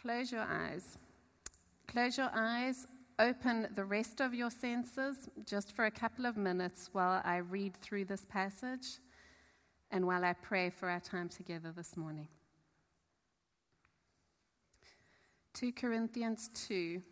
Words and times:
Close 0.00 0.32
your 0.32 0.46
eyes. 0.48 0.96
Close 1.86 2.16
your 2.16 2.30
eyes. 2.32 2.86
Open 3.18 3.68
the 3.74 3.84
rest 3.84 4.22
of 4.22 4.32
your 4.32 4.50
senses 4.50 5.28
just 5.44 5.76
for 5.76 5.84
a 5.84 5.90
couple 5.90 6.24
of 6.24 6.38
minutes 6.38 6.88
while 6.92 7.20
I 7.22 7.38
read 7.38 7.76
through 7.76 8.06
this 8.06 8.24
passage 8.24 8.98
and 9.90 10.06
while 10.06 10.24
I 10.24 10.32
pray 10.32 10.70
for 10.70 10.88
our 10.88 11.00
time 11.00 11.28
together 11.28 11.70
this 11.76 11.98
morning. 11.98 12.28
2 15.52 15.72
Corinthians 15.72 16.48
2, 16.54 17.02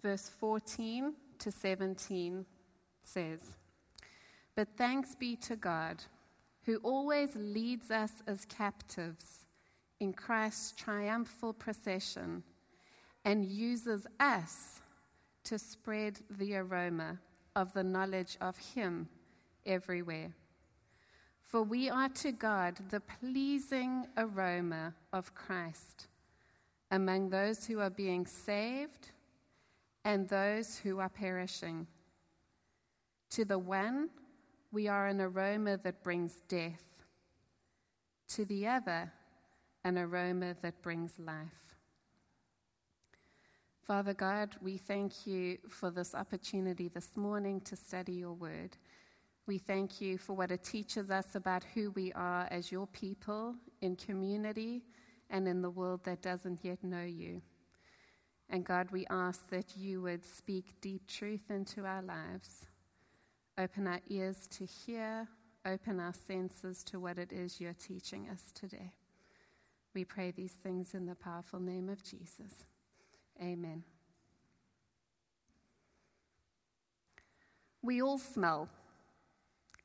verse 0.00 0.28
14 0.28 1.14
to 1.40 1.50
17 1.50 2.46
says, 3.02 3.40
But 4.54 4.68
thanks 4.76 5.16
be 5.16 5.34
to 5.36 5.56
God, 5.56 6.04
who 6.62 6.76
always 6.84 7.30
leads 7.34 7.90
us 7.90 8.12
as 8.28 8.44
captives 8.44 9.46
in 10.00 10.12
Christ's 10.12 10.72
triumphal 10.72 11.52
procession 11.52 12.42
and 13.24 13.44
uses 13.44 14.06
us 14.20 14.80
to 15.44 15.58
spread 15.58 16.20
the 16.30 16.56
aroma 16.56 17.18
of 17.56 17.72
the 17.72 17.82
knowledge 17.82 18.36
of 18.40 18.56
Him 18.58 19.08
everywhere. 19.66 20.32
For 21.42 21.62
we 21.62 21.88
are 21.88 22.10
to 22.10 22.32
God 22.32 22.78
the 22.90 23.00
pleasing 23.00 24.06
aroma 24.16 24.94
of 25.12 25.34
Christ 25.34 26.08
among 26.90 27.30
those 27.30 27.66
who 27.66 27.80
are 27.80 27.90
being 27.90 28.26
saved 28.26 29.10
and 30.04 30.28
those 30.28 30.78
who 30.78 30.98
are 31.00 31.08
perishing. 31.08 31.86
To 33.30 33.44
the 33.44 33.58
one, 33.58 34.10
we 34.72 34.88
are 34.88 35.06
an 35.06 35.20
aroma 35.20 35.78
that 35.78 36.02
brings 36.02 36.34
death. 36.48 37.04
To 38.28 38.44
the 38.44 38.66
other, 38.66 39.12
an 39.84 39.98
aroma 39.98 40.56
that 40.62 40.82
brings 40.82 41.18
life. 41.18 41.76
Father 43.86 44.12
God, 44.12 44.50
we 44.60 44.76
thank 44.76 45.26
you 45.26 45.56
for 45.68 45.90
this 45.90 46.14
opportunity 46.14 46.88
this 46.88 47.16
morning 47.16 47.60
to 47.62 47.74
study 47.74 48.12
your 48.12 48.34
word. 48.34 48.76
We 49.46 49.56
thank 49.56 49.98
you 50.00 50.18
for 50.18 50.34
what 50.34 50.50
it 50.50 50.62
teaches 50.62 51.10
us 51.10 51.34
about 51.34 51.64
who 51.72 51.90
we 51.92 52.12
are 52.12 52.46
as 52.50 52.70
your 52.70 52.86
people 52.88 53.54
in 53.80 53.96
community 53.96 54.82
and 55.30 55.48
in 55.48 55.62
the 55.62 55.70
world 55.70 56.04
that 56.04 56.20
doesn't 56.20 56.60
yet 56.62 56.84
know 56.84 57.04
you. 57.04 57.40
And 58.50 58.64
God, 58.64 58.90
we 58.90 59.06
ask 59.08 59.48
that 59.48 59.74
you 59.74 60.02
would 60.02 60.26
speak 60.26 60.74
deep 60.82 61.06
truth 61.06 61.50
into 61.50 61.86
our 61.86 62.02
lives. 62.02 62.66
Open 63.56 63.86
our 63.86 64.00
ears 64.08 64.46
to 64.58 64.66
hear, 64.66 65.28
open 65.64 65.98
our 65.98 66.14
senses 66.26 66.84
to 66.84 67.00
what 67.00 67.16
it 67.16 67.32
is 67.32 67.58
you're 67.58 67.72
teaching 67.72 68.28
us 68.28 68.52
today. 68.54 68.92
We 69.98 70.04
pray 70.04 70.30
these 70.30 70.52
things 70.52 70.94
in 70.94 71.06
the 71.06 71.16
powerful 71.16 71.58
name 71.58 71.88
of 71.88 72.04
Jesus. 72.04 72.64
Amen. 73.42 73.82
We 77.82 78.00
all 78.00 78.18
smell. 78.18 78.68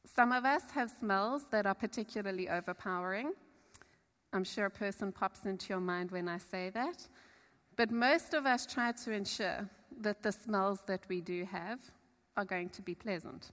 Some 0.05 0.31
of 0.31 0.45
us 0.45 0.61
have 0.75 0.91
smells 0.99 1.45
that 1.49 1.65
are 1.65 1.73
particularly 1.73 2.47
overpowering. 2.47 3.33
I'm 4.33 4.43
sure 4.43 4.67
a 4.67 4.69
person 4.69 5.11
pops 5.11 5.47
into 5.47 5.69
your 5.69 5.79
mind 5.79 6.11
when 6.11 6.27
I 6.29 6.37
say 6.37 6.69
that. 6.75 7.07
But 7.75 7.89
most 7.89 8.35
of 8.35 8.45
us 8.45 8.67
try 8.67 8.91
to 8.91 9.11
ensure 9.11 9.67
that 10.01 10.21
the 10.21 10.31
smells 10.31 10.81
that 10.85 11.01
we 11.09 11.21
do 11.21 11.43
have 11.45 11.79
are 12.37 12.45
going 12.45 12.69
to 12.69 12.83
be 12.83 12.93
pleasant. 12.93 13.51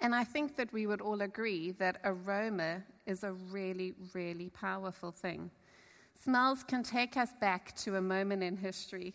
And 0.00 0.16
I 0.16 0.24
think 0.24 0.56
that 0.56 0.72
we 0.72 0.88
would 0.88 1.00
all 1.00 1.22
agree 1.22 1.70
that 1.78 1.98
aroma 2.02 2.82
is 3.06 3.24
a 3.24 3.32
really, 3.32 3.94
really 4.14 4.50
powerful 4.50 5.10
thing. 5.10 5.50
Smells 6.22 6.62
can 6.62 6.82
take 6.82 7.16
us 7.16 7.30
back 7.40 7.76
to 7.76 7.96
a 7.96 8.00
moment 8.00 8.42
in 8.42 8.56
history 8.56 9.14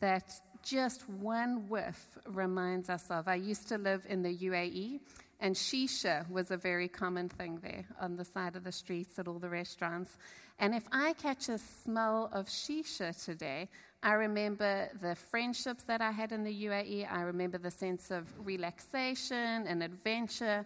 that 0.00 0.32
just 0.62 1.08
one 1.08 1.68
whiff 1.68 2.18
reminds 2.26 2.88
us 2.88 3.04
of. 3.10 3.28
I 3.28 3.34
used 3.34 3.68
to 3.68 3.78
live 3.78 4.06
in 4.08 4.22
the 4.22 4.36
UAE, 4.36 5.00
and 5.40 5.54
shisha 5.54 6.28
was 6.30 6.50
a 6.50 6.56
very 6.56 6.88
common 6.88 7.28
thing 7.28 7.58
there 7.62 7.84
on 8.00 8.16
the 8.16 8.24
side 8.24 8.56
of 8.56 8.64
the 8.64 8.72
streets 8.72 9.18
at 9.18 9.28
all 9.28 9.38
the 9.38 9.48
restaurants. 9.48 10.16
And 10.58 10.74
if 10.74 10.84
I 10.92 11.14
catch 11.14 11.48
a 11.48 11.58
smell 11.58 12.30
of 12.32 12.46
shisha 12.46 13.24
today, 13.24 13.68
I 14.02 14.12
remember 14.12 14.88
the 15.00 15.14
friendships 15.14 15.84
that 15.84 16.00
I 16.00 16.10
had 16.10 16.32
in 16.32 16.44
the 16.44 16.64
UAE. 16.66 17.10
I 17.10 17.22
remember 17.22 17.58
the 17.58 17.70
sense 17.70 18.10
of 18.10 18.32
relaxation 18.38 19.66
and 19.66 19.82
adventure. 19.82 20.64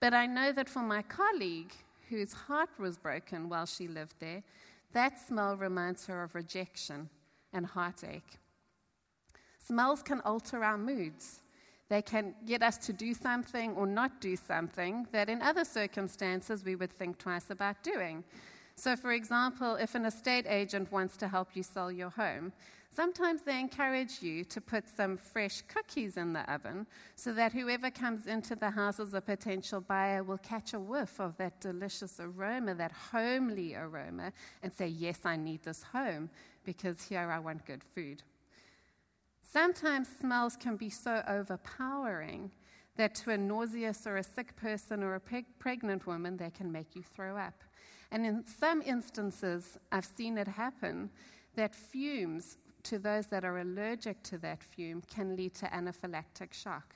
But 0.00 0.14
I 0.14 0.26
know 0.26 0.52
that 0.52 0.68
for 0.68 0.82
my 0.82 1.02
colleague, 1.02 1.72
whose 2.08 2.32
heart 2.32 2.70
was 2.78 2.96
broken 2.96 3.48
while 3.48 3.66
she 3.66 3.88
lived 3.88 4.14
there, 4.20 4.42
that 4.92 5.18
smell 5.18 5.56
reminds 5.56 6.06
her 6.06 6.22
of 6.22 6.34
rejection 6.34 7.08
and 7.52 7.66
heartache. 7.66 8.38
Smells 9.58 10.02
can 10.02 10.20
alter 10.20 10.62
our 10.62 10.78
moods. 10.78 11.40
They 11.88 12.02
can 12.02 12.34
get 12.46 12.62
us 12.62 12.78
to 12.78 12.92
do 12.92 13.14
something 13.14 13.72
or 13.76 13.86
not 13.86 14.20
do 14.20 14.36
something 14.36 15.06
that 15.12 15.28
in 15.28 15.42
other 15.42 15.64
circumstances 15.64 16.64
we 16.64 16.76
would 16.76 16.92
think 16.92 17.18
twice 17.18 17.50
about 17.50 17.82
doing. 17.82 18.24
So, 18.76 18.96
for 18.96 19.12
example, 19.12 19.76
if 19.76 19.94
an 19.94 20.04
estate 20.04 20.46
agent 20.48 20.90
wants 20.90 21.16
to 21.18 21.28
help 21.28 21.48
you 21.54 21.62
sell 21.62 21.92
your 21.92 22.10
home, 22.10 22.52
sometimes 22.94 23.42
they 23.42 23.58
encourage 23.58 24.22
you 24.22 24.44
to 24.44 24.60
put 24.60 24.84
some 24.88 25.16
fresh 25.16 25.62
cookies 25.62 26.16
in 26.16 26.32
the 26.32 26.52
oven 26.52 26.86
so 27.16 27.32
that 27.32 27.52
whoever 27.52 27.90
comes 27.90 28.26
into 28.26 28.54
the 28.54 28.70
house 28.70 29.00
as 29.00 29.14
a 29.14 29.20
potential 29.20 29.80
buyer 29.80 30.22
will 30.22 30.38
catch 30.38 30.74
a 30.74 30.80
whiff 30.80 31.20
of 31.20 31.36
that 31.36 31.60
delicious 31.60 32.20
aroma, 32.20 32.74
that 32.74 32.92
homely 32.92 33.74
aroma, 33.74 34.32
and 34.62 34.72
say, 34.72 34.86
Yes, 34.86 35.20
I 35.24 35.36
need 35.36 35.62
this 35.62 35.82
home 35.82 36.30
because 36.64 37.02
here 37.02 37.30
I 37.30 37.38
want 37.38 37.66
good 37.66 37.82
food. 37.94 38.22
Sometimes 39.52 40.08
smells 40.20 40.56
can 40.56 40.76
be 40.76 40.90
so 40.90 41.22
overpowering 41.28 42.50
that 42.96 43.14
to 43.16 43.30
a 43.30 43.38
nauseous 43.38 44.06
or 44.06 44.16
a 44.18 44.22
sick 44.22 44.54
person 44.56 45.02
or 45.02 45.14
a 45.14 45.42
pregnant 45.58 46.06
woman, 46.06 46.36
they 46.36 46.50
can 46.50 46.70
make 46.70 46.94
you 46.94 47.02
throw 47.02 47.36
up. 47.36 47.62
And 48.10 48.24
in 48.24 48.44
some 48.46 48.82
instances, 48.82 49.76
I've 49.90 50.04
seen 50.04 50.38
it 50.38 50.46
happen 50.46 51.10
that 51.56 51.74
fumes 51.74 52.56
to 52.84 52.98
those 52.98 53.26
that 53.26 53.44
are 53.44 53.58
allergic 53.58 54.22
to 54.24 54.38
that 54.38 54.62
fume 54.62 55.02
can 55.02 55.36
lead 55.36 55.54
to 55.54 55.66
anaphylactic 55.66 56.52
shock. 56.52 56.94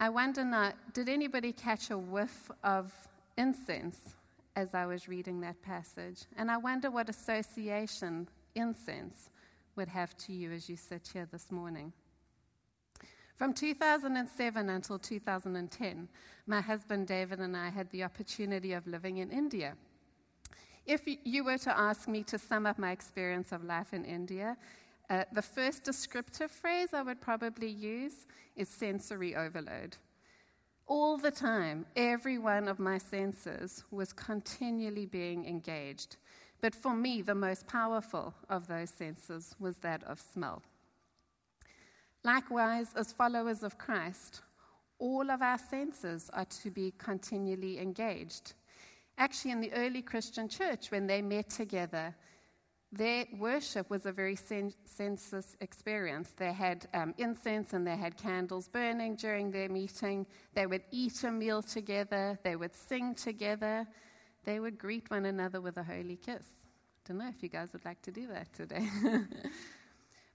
I 0.00 0.08
wonder 0.08 0.44
now, 0.44 0.72
did 0.92 1.08
anybody 1.08 1.52
catch 1.52 1.90
a 1.90 1.96
whiff 1.96 2.50
of 2.62 2.92
incense 3.38 3.96
as 4.56 4.74
I 4.74 4.86
was 4.86 5.08
reading 5.08 5.40
that 5.40 5.62
passage? 5.62 6.24
And 6.36 6.50
I 6.50 6.56
wonder 6.56 6.90
what 6.90 7.08
association 7.08 8.28
incense 8.54 9.30
would 9.76 9.88
have 9.88 10.16
to 10.18 10.32
you 10.32 10.52
as 10.52 10.68
you 10.68 10.76
sit 10.76 11.10
here 11.12 11.28
this 11.30 11.50
morning. 11.50 11.92
From 13.36 13.52
2007 13.52 14.68
until 14.68 14.98
2010, 14.98 16.08
my 16.46 16.60
husband 16.60 17.06
David 17.06 17.40
and 17.40 17.56
I 17.56 17.68
had 17.68 17.90
the 17.90 18.04
opportunity 18.04 18.72
of 18.72 18.86
living 18.86 19.18
in 19.18 19.30
India. 19.30 19.74
If 20.86 21.02
you 21.06 21.44
were 21.44 21.58
to 21.58 21.78
ask 21.78 22.08
me 22.08 22.22
to 22.24 22.38
sum 22.38 22.66
up 22.66 22.78
my 22.78 22.92
experience 22.92 23.52
of 23.52 23.64
life 23.64 23.94
in 23.94 24.04
India, 24.04 24.56
uh, 25.08 25.24
the 25.32 25.42
first 25.42 25.82
descriptive 25.84 26.50
phrase 26.50 26.88
I 26.92 27.02
would 27.02 27.20
probably 27.20 27.68
use 27.68 28.26
is 28.56 28.68
sensory 28.68 29.34
overload. 29.34 29.96
All 30.86 31.16
the 31.16 31.30
time, 31.30 31.86
every 31.96 32.36
one 32.36 32.68
of 32.68 32.78
my 32.78 32.98
senses 32.98 33.84
was 33.90 34.12
continually 34.12 35.06
being 35.06 35.46
engaged. 35.46 36.16
But 36.60 36.74
for 36.74 36.94
me, 36.94 37.22
the 37.22 37.34
most 37.34 37.66
powerful 37.66 38.34
of 38.50 38.66
those 38.66 38.90
senses 38.90 39.54
was 39.58 39.76
that 39.78 40.04
of 40.04 40.20
smell. 40.20 40.62
Likewise, 42.22 42.88
as 42.96 43.12
followers 43.12 43.62
of 43.62 43.78
Christ, 43.78 44.42
all 44.98 45.30
of 45.30 45.42
our 45.42 45.58
senses 45.58 46.30
are 46.32 46.46
to 46.62 46.70
be 46.70 46.92
continually 46.98 47.78
engaged. 47.78 48.52
Actually, 49.16 49.52
in 49.52 49.60
the 49.60 49.72
early 49.72 50.02
Christian 50.02 50.48
church, 50.48 50.90
when 50.90 51.06
they 51.06 51.22
met 51.22 51.50
together, 51.50 52.14
their 52.90 53.26
worship 53.38 53.90
was 53.90 54.06
a 54.06 54.12
very 54.12 54.36
sen- 54.36 54.72
sensuous 54.84 55.56
experience. 55.60 56.32
They 56.36 56.52
had 56.52 56.86
um, 56.94 57.14
incense 57.18 57.72
and 57.72 57.86
they 57.86 57.96
had 57.96 58.16
candles 58.16 58.68
burning 58.68 59.16
during 59.16 59.50
their 59.50 59.68
meeting. 59.68 60.26
They 60.54 60.66
would 60.66 60.82
eat 60.90 61.24
a 61.24 61.30
meal 61.30 61.62
together. 61.62 62.38
They 62.42 62.56
would 62.56 62.74
sing 62.76 63.14
together 63.14 63.86
they 64.44 64.60
would 64.60 64.78
greet 64.78 65.10
one 65.10 65.24
another 65.26 65.60
with 65.60 65.76
a 65.78 65.82
holy 65.82 66.16
kiss. 66.16 66.44
Don't 67.06 67.18
know 67.18 67.28
if 67.28 67.42
you 67.42 67.48
guys 67.48 67.72
would 67.72 67.84
like 67.84 68.00
to 68.02 68.10
do 68.10 68.26
that 68.28 68.52
today. 68.52 68.88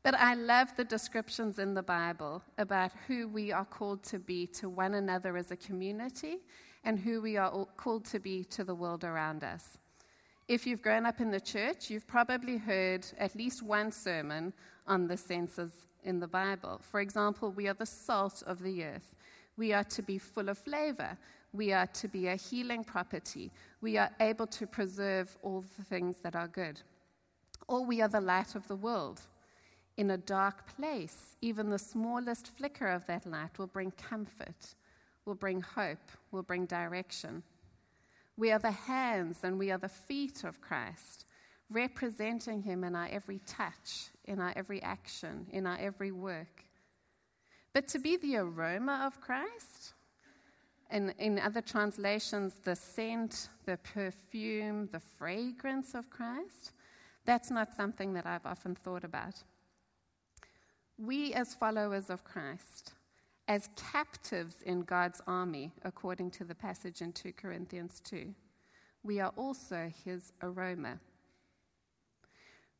but 0.03 0.15
I 0.15 0.33
love 0.33 0.75
the 0.75 0.83
descriptions 0.83 1.59
in 1.59 1.73
the 1.73 1.83
Bible 1.83 2.43
about 2.57 2.91
who 3.07 3.27
we 3.27 3.51
are 3.51 3.65
called 3.65 4.03
to 4.05 4.19
be 4.19 4.47
to 4.47 4.69
one 4.69 4.95
another 4.95 5.37
as 5.37 5.51
a 5.51 5.55
community 5.55 6.39
and 6.83 6.99
who 6.99 7.21
we 7.21 7.37
are 7.37 7.65
called 7.77 8.05
to 8.05 8.19
be 8.19 8.43
to 8.45 8.63
the 8.63 8.75
world 8.75 9.03
around 9.03 9.43
us. 9.43 9.77
If 10.47 10.65
you've 10.65 10.81
grown 10.81 11.05
up 11.05 11.21
in 11.21 11.29
the 11.29 11.39
church, 11.39 11.89
you've 11.89 12.07
probably 12.07 12.57
heard 12.57 13.05
at 13.19 13.35
least 13.35 13.61
one 13.61 13.91
sermon 13.91 14.53
on 14.87 15.07
the 15.07 15.17
senses 15.17 15.71
in 16.03 16.19
the 16.19 16.27
Bible. 16.27 16.81
For 16.89 17.01
example, 17.01 17.51
we 17.51 17.67
are 17.67 17.75
the 17.75 17.85
salt 17.85 18.41
of 18.47 18.63
the 18.63 18.83
earth. 18.83 19.15
We 19.57 19.73
are 19.73 19.83
to 19.83 20.01
be 20.01 20.17
full 20.17 20.49
of 20.49 20.57
flavor. 20.57 21.17
We 21.53 21.73
are 21.73 21.87
to 21.87 22.07
be 22.07 22.27
a 22.27 22.35
healing 22.35 22.83
property. 22.83 23.51
We 23.81 23.97
are 23.97 24.09
able 24.19 24.47
to 24.47 24.65
preserve 24.65 25.37
all 25.43 25.63
the 25.77 25.83
things 25.83 26.17
that 26.23 26.35
are 26.35 26.47
good. 26.47 26.81
Or 27.67 27.85
we 27.85 28.01
are 28.01 28.07
the 28.07 28.21
light 28.21 28.55
of 28.55 28.67
the 28.67 28.75
world. 28.75 29.21
In 29.97 30.11
a 30.11 30.17
dark 30.17 30.65
place, 30.75 31.35
even 31.41 31.69
the 31.69 31.77
smallest 31.77 32.47
flicker 32.47 32.87
of 32.87 33.05
that 33.07 33.25
light 33.25 33.59
will 33.59 33.67
bring 33.67 33.91
comfort, 33.91 34.75
will 35.29 35.35
bring 35.35 35.61
hope, 35.61 36.11
will 36.31 36.41
bring 36.41 36.65
direction. 36.65 37.43
We 38.35 38.51
are 38.51 38.57
the 38.57 38.71
hands 38.71 39.37
and 39.43 39.59
we 39.59 39.69
are 39.69 39.77
the 39.77 39.87
feet 39.87 40.43
of 40.43 40.59
Christ, 40.59 41.25
representing 41.69 42.63
Him 42.63 42.83
in 42.83 42.95
our 42.95 43.07
every 43.11 43.39
touch, 43.45 44.09
in 44.25 44.39
our 44.39 44.51
every 44.55 44.81
action, 44.81 45.45
in 45.51 45.67
our 45.67 45.77
every 45.77 46.11
work. 46.11 46.63
But 47.73 47.87
to 47.89 47.99
be 47.99 48.17
the 48.17 48.37
aroma 48.37 49.03
of 49.05 49.21
Christ, 49.21 49.93
in, 50.89 51.13
in 51.19 51.37
other 51.37 51.61
translations, 51.61 52.55
the 52.63 52.75
scent, 52.75 53.49
the 53.67 53.77
perfume, 53.77 54.89
the 54.91 54.99
fragrance 54.99 55.93
of 55.93 56.09
Christ, 56.09 56.71
that's 57.25 57.51
not 57.51 57.75
something 57.75 58.13
that 58.13 58.25
I've 58.25 58.47
often 58.47 58.73
thought 58.73 59.03
about. 59.03 59.35
We, 60.97 61.33
as 61.33 61.53
followers 61.53 62.09
of 62.09 62.23
Christ, 62.23 62.93
as 63.49 63.67
captives 63.75 64.57
in 64.63 64.83
God's 64.83 65.21
army, 65.25 65.73
according 65.83 66.29
to 66.29 66.43
the 66.43 66.53
passage 66.53 67.01
in 67.01 67.11
2 67.11 67.33
Corinthians 67.33 67.99
2. 68.05 68.31
We 69.01 69.19
are 69.19 69.33
also 69.35 69.91
his 70.05 70.31
aroma. 70.43 70.99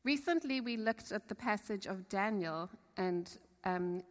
Recently, 0.04 0.60
we 0.60 0.76
looked 0.76 1.10
at 1.10 1.28
the 1.28 1.34
passage 1.34 1.86
of 1.86 2.08
Daniel 2.08 2.70
and 2.96 3.36
um, 3.64 4.02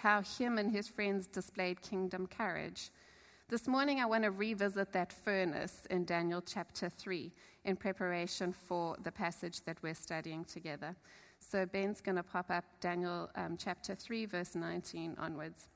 how 0.00 0.22
him 0.22 0.56
and 0.56 0.72
his 0.72 0.88
friends 0.88 1.26
displayed 1.26 1.82
kingdom 1.82 2.26
courage. 2.26 2.90
This 3.50 3.68
morning, 3.68 4.00
I 4.00 4.06
want 4.06 4.24
to 4.24 4.30
revisit 4.30 4.92
that 4.94 5.12
furnace 5.12 5.82
in 5.90 6.06
Daniel 6.06 6.40
chapter 6.40 6.88
3 6.88 7.30
in 7.66 7.76
preparation 7.76 8.50
for 8.50 8.96
the 9.02 9.12
passage 9.12 9.60
that 9.66 9.76
we're 9.82 9.94
studying 9.94 10.46
together. 10.46 10.96
So, 11.38 11.66
Ben's 11.66 12.00
going 12.00 12.16
to 12.16 12.22
pop 12.22 12.50
up 12.50 12.64
Daniel 12.80 13.28
um, 13.36 13.58
chapter 13.58 13.94
3, 13.94 14.24
verse 14.24 14.54
19 14.54 15.16
onwards. 15.18 15.68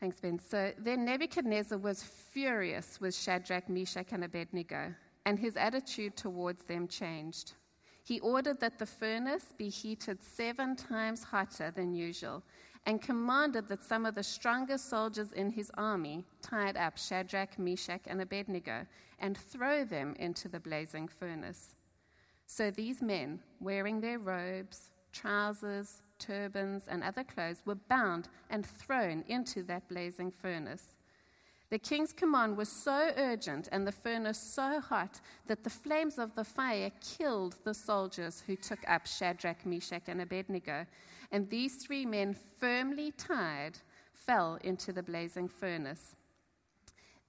Thanks, 0.00 0.18
Ben. 0.18 0.38
So 0.38 0.72
then 0.78 1.04
Nebuchadnezzar 1.04 1.76
was 1.76 2.02
furious 2.02 2.98
with 3.02 3.14
Shadrach, 3.14 3.68
Meshach, 3.68 4.12
and 4.12 4.24
Abednego, 4.24 4.94
and 5.26 5.38
his 5.38 5.58
attitude 5.58 6.16
towards 6.16 6.64
them 6.64 6.88
changed. 6.88 7.52
He 8.02 8.18
ordered 8.20 8.60
that 8.60 8.78
the 8.78 8.86
furnace 8.86 9.52
be 9.58 9.68
heated 9.68 10.22
seven 10.22 10.74
times 10.74 11.22
hotter 11.22 11.70
than 11.70 11.94
usual, 11.94 12.42
and 12.86 13.02
commanded 13.02 13.68
that 13.68 13.84
some 13.84 14.06
of 14.06 14.14
the 14.14 14.22
strongest 14.22 14.88
soldiers 14.88 15.32
in 15.32 15.50
his 15.50 15.70
army 15.74 16.24
tied 16.40 16.78
up 16.78 16.96
Shadrach, 16.96 17.58
Meshach, 17.58 18.00
and 18.06 18.22
Abednego 18.22 18.86
and 19.18 19.36
throw 19.36 19.84
them 19.84 20.14
into 20.18 20.48
the 20.48 20.60
blazing 20.60 21.08
furnace. 21.08 21.74
So 22.46 22.70
these 22.70 23.02
men, 23.02 23.40
wearing 23.60 24.00
their 24.00 24.18
robes, 24.18 24.90
trousers, 25.12 26.00
turbans, 26.20 26.84
and 26.86 27.02
other 27.02 27.24
clothes 27.24 27.62
were 27.64 27.74
bound 27.74 28.28
and 28.50 28.64
thrown 28.64 29.24
into 29.26 29.62
that 29.64 29.88
blazing 29.88 30.30
furnace. 30.30 30.94
The 31.70 31.78
king's 31.78 32.12
command 32.12 32.56
was 32.56 32.68
so 32.68 33.12
urgent 33.16 33.68
and 33.70 33.86
the 33.86 33.92
furnace 33.92 34.38
so 34.38 34.80
hot 34.80 35.20
that 35.46 35.62
the 35.62 35.70
flames 35.70 36.18
of 36.18 36.34
the 36.34 36.44
fire 36.44 36.90
killed 37.00 37.56
the 37.64 37.74
soldiers 37.74 38.42
who 38.44 38.56
took 38.56 38.80
up 38.88 39.06
Shadrach, 39.06 39.64
Meshach, 39.64 40.08
and 40.08 40.20
Abednego. 40.20 40.84
And 41.30 41.48
these 41.48 41.76
three 41.76 42.04
men, 42.04 42.34
firmly 42.58 43.12
tied, 43.12 43.78
fell 44.12 44.58
into 44.64 44.92
the 44.92 45.02
blazing 45.02 45.48
furnace. 45.48 46.16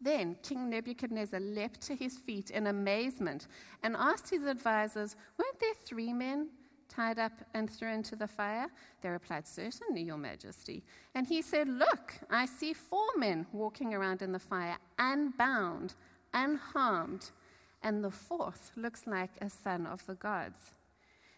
Then 0.02 0.36
King 0.42 0.72
Nebuchadnezzar 0.72 1.40
leapt 1.40 1.80
to 1.82 1.96
his 1.96 2.18
feet 2.18 2.50
in 2.50 2.66
amazement 2.66 3.48
and 3.84 3.96
asked 3.96 4.32
his 4.32 4.44
advisers, 4.44 5.16
Weren't 5.38 5.60
there 5.60 5.76
three 5.86 6.12
men 6.12 6.50
tied 6.92 7.20
up 7.20 7.32
and 7.54 7.70
thrown 7.70 7.96
into 7.96 8.16
the 8.16 8.28
fire? 8.28 8.68
They 9.02 9.10
replied, 9.10 9.48
Certainly, 9.48 10.04
Your 10.04 10.18
Majesty. 10.18 10.84
And 11.16 11.26
he 11.26 11.42
said, 11.42 11.68
Look, 11.68 12.16
I 12.30 12.46
see 12.46 12.74
four 12.74 13.08
men 13.18 13.46
walking 13.52 13.94
around 13.94 14.22
in 14.22 14.32
the 14.32 14.40
fire, 14.40 14.78
unbound, 15.00 15.96
unharmed, 16.34 17.32
and 17.84 18.04
the 18.04 18.12
fourth 18.12 18.72
looks 18.76 19.08
like 19.08 19.32
a 19.42 19.50
son 19.50 19.86
of 19.86 20.06
the 20.06 20.16
gods. 20.16 20.72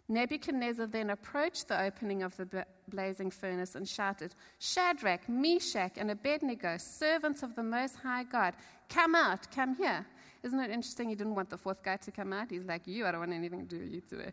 Nebuchadnezzar 0.09 0.87
then 0.87 1.11
approached 1.11 1.69
the 1.69 1.81
opening 1.81 2.23
of 2.23 2.35
the 2.35 2.65
blazing 2.89 3.31
furnace 3.31 3.75
and 3.75 3.87
shouted, 3.87 4.35
Shadrach, 4.59 5.29
Meshach, 5.29 5.93
and 5.97 6.11
Abednego, 6.11 6.77
servants 6.77 7.41
of 7.41 7.55
the 7.55 7.63
Most 7.63 7.95
High 7.95 8.23
God, 8.23 8.53
come 8.89 9.15
out, 9.15 9.49
come 9.51 9.75
here. 9.75 10.05
Isn't 10.43 10.59
it 10.59 10.71
interesting? 10.71 11.07
He 11.07 11.15
didn't 11.15 11.35
want 11.35 11.49
the 11.49 11.57
fourth 11.57 11.81
guy 11.81 11.95
to 11.97 12.11
come 12.11 12.33
out. 12.33 12.51
He's 12.51 12.65
like, 12.65 12.85
You, 12.85 13.05
I 13.05 13.11
don't 13.11 13.21
want 13.21 13.33
anything 13.33 13.65
to 13.65 13.75
do 13.75 13.81
with 13.81 13.93
you 13.93 14.01
today. 14.01 14.31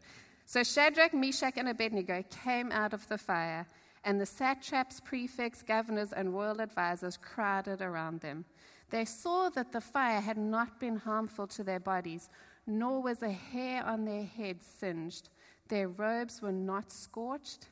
So 0.51 0.65
Shadrach, 0.65 1.15
Meshach, 1.15 1.59
and 1.59 1.69
Abednego 1.69 2.25
came 2.29 2.73
out 2.73 2.93
of 2.93 3.07
the 3.07 3.17
fire, 3.17 3.69
and 4.03 4.21
the 4.21 4.27
satraps, 4.27 4.99
prefects, 4.99 5.63
governors, 5.63 6.13
and 6.13 6.35
royal 6.35 6.61
advisers 6.61 7.17
crowded 7.17 7.81
around 7.81 8.21
them. 8.21 8.45
They 8.91 9.05
saw 9.05 9.51
that 9.51 9.71
the 9.71 9.81
fire 9.81 10.21
had 10.21 10.37
not 10.37 10.81
been 10.81 10.97
harmful 10.97 11.47
to 11.47 11.63
their 11.63 11.79
bodies, 11.79 12.31
nor 12.67 13.01
was 13.01 13.23
a 13.23 13.31
hair 13.31 13.85
on 13.85 14.05
their 14.05 14.25
heads 14.25 14.67
singed. 14.67 15.29
Their 15.69 15.87
robes 15.87 16.43
were 16.43 16.51
not 16.51 16.91
scorched, 16.91 17.69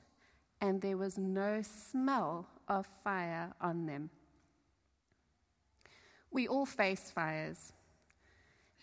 and 0.61 0.81
there 0.81 0.97
was 0.97 1.19
no 1.19 1.63
smell 1.63 2.47
of 2.69 2.87
fire 3.03 3.53
on 3.61 3.87
them. 3.87 4.09
We 6.31 6.47
all 6.47 6.65
face 6.65 7.11
fires. 7.11 7.73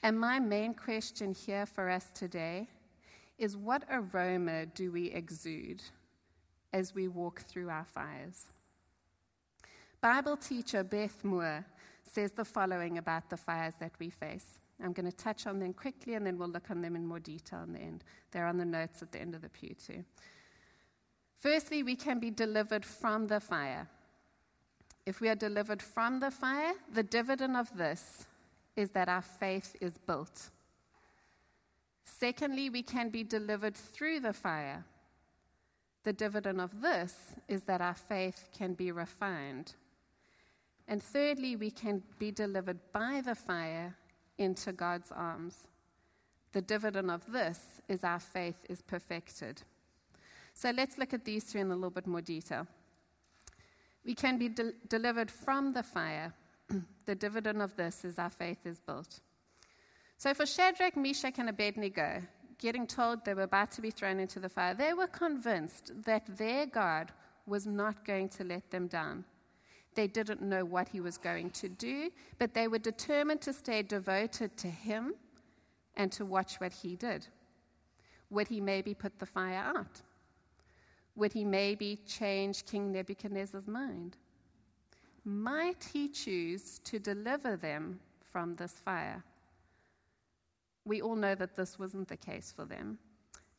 And 0.03 0.19
my 0.19 0.39
main 0.39 0.73
question 0.73 1.33
here 1.33 1.65
for 1.65 1.89
us 1.89 2.11
today 2.13 2.67
is 3.37 3.57
what 3.57 3.83
aroma 3.89 4.65
do 4.65 4.91
we 4.91 5.11
exude 5.11 5.81
as 6.73 6.95
we 6.95 7.07
walk 7.07 7.41
through 7.41 7.69
our 7.69 7.85
fires? 7.85 8.45
Bible 10.01 10.37
teacher 10.37 10.83
Beth 10.83 11.23
Moore 11.23 11.65
says 12.03 12.31
the 12.31 12.45
following 12.45 12.97
about 12.97 13.29
the 13.29 13.37
fires 13.37 13.73
that 13.79 13.93
we 13.99 14.09
face. 14.09 14.59
I'm 14.83 14.93
going 14.93 15.09
to 15.09 15.15
touch 15.15 15.47
on 15.47 15.59
them 15.59 15.73
quickly 15.73 16.15
and 16.15 16.25
then 16.25 16.37
we'll 16.37 16.49
look 16.49 16.69
on 16.69 16.81
them 16.81 16.95
in 16.95 17.05
more 17.05 17.19
detail 17.19 17.63
in 17.63 17.73
the 17.73 17.79
end. 17.79 18.03
They're 18.31 18.45
on 18.45 18.57
the 18.57 18.65
notes 18.65 19.01
at 19.01 19.11
the 19.11 19.19
end 19.19 19.35
of 19.35 19.41
the 19.41 19.49
pew, 19.49 19.73
too. 19.73 20.03
Firstly, 21.39 21.83
we 21.83 21.95
can 21.95 22.19
be 22.19 22.31
delivered 22.31 22.85
from 22.85 23.27
the 23.27 23.39
fire. 23.39 23.87
If 25.05 25.21
we 25.21 25.29
are 25.29 25.35
delivered 25.35 25.81
from 25.81 26.19
the 26.19 26.31
fire, 26.31 26.73
the 26.91 27.03
dividend 27.03 27.55
of 27.55 27.75
this 27.77 28.25
is 28.75 28.91
that 28.91 29.07
our 29.07 29.21
faith 29.21 29.75
is 29.79 29.97
built. 29.97 30.49
Secondly, 32.05 32.69
we 32.69 32.83
can 32.83 33.09
be 33.09 33.23
delivered 33.23 33.75
through 33.75 34.19
the 34.21 34.31
fire. 34.33 34.85
The 36.03 36.13
dividend 36.13 36.61
of 36.61 36.81
this 36.81 37.33
is 37.47 37.63
that 37.63 37.81
our 37.81 37.95
faith 37.95 38.47
can 38.55 38.73
be 38.73 38.91
refined. 38.91 39.73
And 40.87 41.01
thirdly, 41.01 41.55
we 41.55 41.71
can 41.71 42.03
be 42.19 42.29
delivered 42.29 42.79
by 42.93 43.21
the 43.25 43.33
fire 43.33 43.95
into 44.37 44.71
God's 44.71 45.11
arms. 45.11 45.67
The 46.51 46.61
dividend 46.61 47.09
of 47.09 47.29
this 47.31 47.81
is 47.89 48.03
our 48.03 48.19
faith 48.19 48.63
is 48.69 48.81
perfected. 48.83 49.63
So 50.53 50.69
let's 50.69 50.97
look 50.97 51.13
at 51.13 51.25
these 51.25 51.43
three 51.43 51.61
in 51.61 51.71
a 51.71 51.75
little 51.75 51.89
bit 51.89 52.07
more 52.07 52.21
detail. 52.21 52.67
We 54.05 54.13
can 54.13 54.37
be 54.37 54.49
de- 54.49 54.73
delivered 54.87 55.31
from 55.31 55.73
the 55.73 55.83
fire. 55.83 56.31
the 57.05 57.15
dividend 57.15 57.61
of 57.61 57.75
this 57.75 58.05
is 58.05 58.19
our 58.19 58.29
faith 58.29 58.59
is 58.65 58.79
built. 58.79 59.19
So 60.17 60.33
for 60.33 60.45
Shadrach, 60.45 60.95
Meshach, 60.95 61.39
and 61.39 61.49
Abednego, 61.49 62.21
getting 62.57 62.87
told 62.87 63.23
they 63.25 63.33
were 63.33 63.43
about 63.43 63.71
to 63.71 63.81
be 63.81 63.91
thrown 63.91 64.19
into 64.19 64.39
the 64.39 64.49
fire, 64.49 64.73
they 64.73 64.93
were 64.93 65.07
convinced 65.07 65.91
that 66.03 66.37
their 66.37 66.65
God 66.65 67.11
was 67.45 67.67
not 67.67 68.05
going 68.05 68.29
to 68.29 68.43
let 68.43 68.71
them 68.71 68.87
down. 68.87 69.25
They 69.93 70.07
didn't 70.07 70.41
know 70.41 70.65
what 70.65 70.89
he 70.89 70.99
was 70.99 71.17
going 71.17 71.51
to 71.51 71.69
do, 71.69 72.11
but 72.37 72.53
they 72.53 72.67
were 72.67 72.79
determined 72.79 73.41
to 73.41 73.53
stay 73.53 73.81
devoted 73.81 74.57
to 74.57 74.67
him 74.67 75.13
and 75.95 76.11
to 76.13 76.25
watch 76.25 76.59
what 76.59 76.73
he 76.73 76.95
did. 76.95 77.27
Would 78.29 78.47
he 78.47 78.59
maybe 78.59 78.93
put 78.93 79.19
the 79.19 79.25
fire 79.25 79.63
out? 79.75 80.01
Would 81.15 81.31
he 81.31 81.45
maybe 81.45 82.01
change 82.05 82.65
King 82.65 82.91
Nebuchadnezzar's 82.91 83.67
mind? 83.67 84.17
Might 85.23 85.89
he 85.93 86.09
choose 86.09 86.79
to 86.79 86.99
deliver 86.99 87.55
them 87.55 87.99
from 88.21 88.55
this 88.55 88.73
fire? 88.73 89.23
We 90.85 91.01
all 91.01 91.15
know 91.15 91.35
that 91.35 91.55
this 91.55 91.77
wasn't 91.77 92.07
the 92.07 92.17
case 92.17 92.53
for 92.55 92.65
them, 92.65 92.99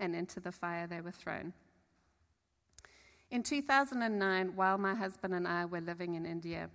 and 0.01 0.15
into 0.15 0.41
the 0.41 0.53
fire 0.53 0.87
they 0.87 1.01
were 1.01 1.11
thrown. 1.11 1.53
In 3.31 3.43
2009, 3.43 4.55
while 4.55 4.79
my 4.79 4.95
husband 4.95 5.35
and 5.35 5.49
I 5.49 5.65
were 5.65 5.81
living 5.81 6.15
in 6.15 6.25
India, 6.25 6.71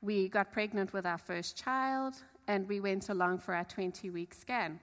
we 0.00 0.28
got 0.28 0.52
pregnant 0.52 0.92
with 0.92 1.04
our 1.04 1.18
first 1.18 1.56
child 1.56 2.14
and 2.48 2.68
we 2.68 2.80
went 2.80 3.08
along 3.08 3.38
for 3.38 3.54
our 3.54 3.64
20 3.64 4.10
week 4.10 4.34
scan. 4.34 4.80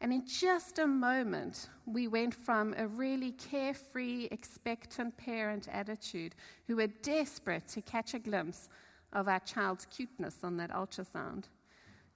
And 0.00 0.12
in 0.12 0.26
just 0.26 0.78
a 0.78 0.86
moment, 0.86 1.68
we 1.84 2.08
went 2.08 2.34
from 2.34 2.74
a 2.78 2.86
really 2.86 3.32
carefree, 3.32 4.28
expectant 4.30 5.14
parent 5.18 5.68
attitude 5.70 6.34
who 6.66 6.76
were 6.76 6.86
desperate 6.86 7.68
to 7.68 7.82
catch 7.82 8.14
a 8.14 8.18
glimpse 8.18 8.70
of 9.12 9.28
our 9.28 9.40
child's 9.40 9.86
cuteness 9.86 10.38
on 10.42 10.56
that 10.56 10.70
ultrasound 10.70 11.44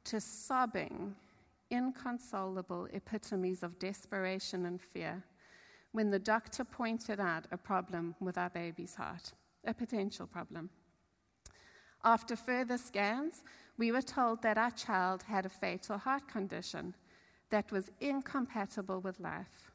to 0.05 0.21
sobbing, 0.21 1.15
inconsolable 1.71 2.89
epitomes 2.93 3.63
of 3.63 3.79
desperation 3.79 4.67
and 4.67 4.81
fear 4.81 5.23
when 5.93 6.11
the 6.11 6.19
doctor 6.19 6.65
pointed 6.65 7.21
out 7.21 7.47
a 7.53 7.57
problem 7.57 8.15
with 8.21 8.37
our 8.37 8.51
baby's 8.51 8.97
heart, 8.97 9.33
a 9.65 9.73
potential 9.73 10.27
problem. 10.27 10.69
After 12.05 12.37
further 12.37 12.77
scans, 12.77 13.43
we 13.79 13.93
were 13.93 14.03
told 14.03 14.43
that 14.43 14.59
our 14.59 14.73
child 14.73 15.23
had 15.23 15.47
a 15.47 15.49
fatal 15.49 15.97
heart 15.97 16.29
condition 16.29 16.95
that 17.51 17.71
was 17.73 17.91
incompatible 18.01 19.01
with 19.01 19.21
life, 19.21 19.73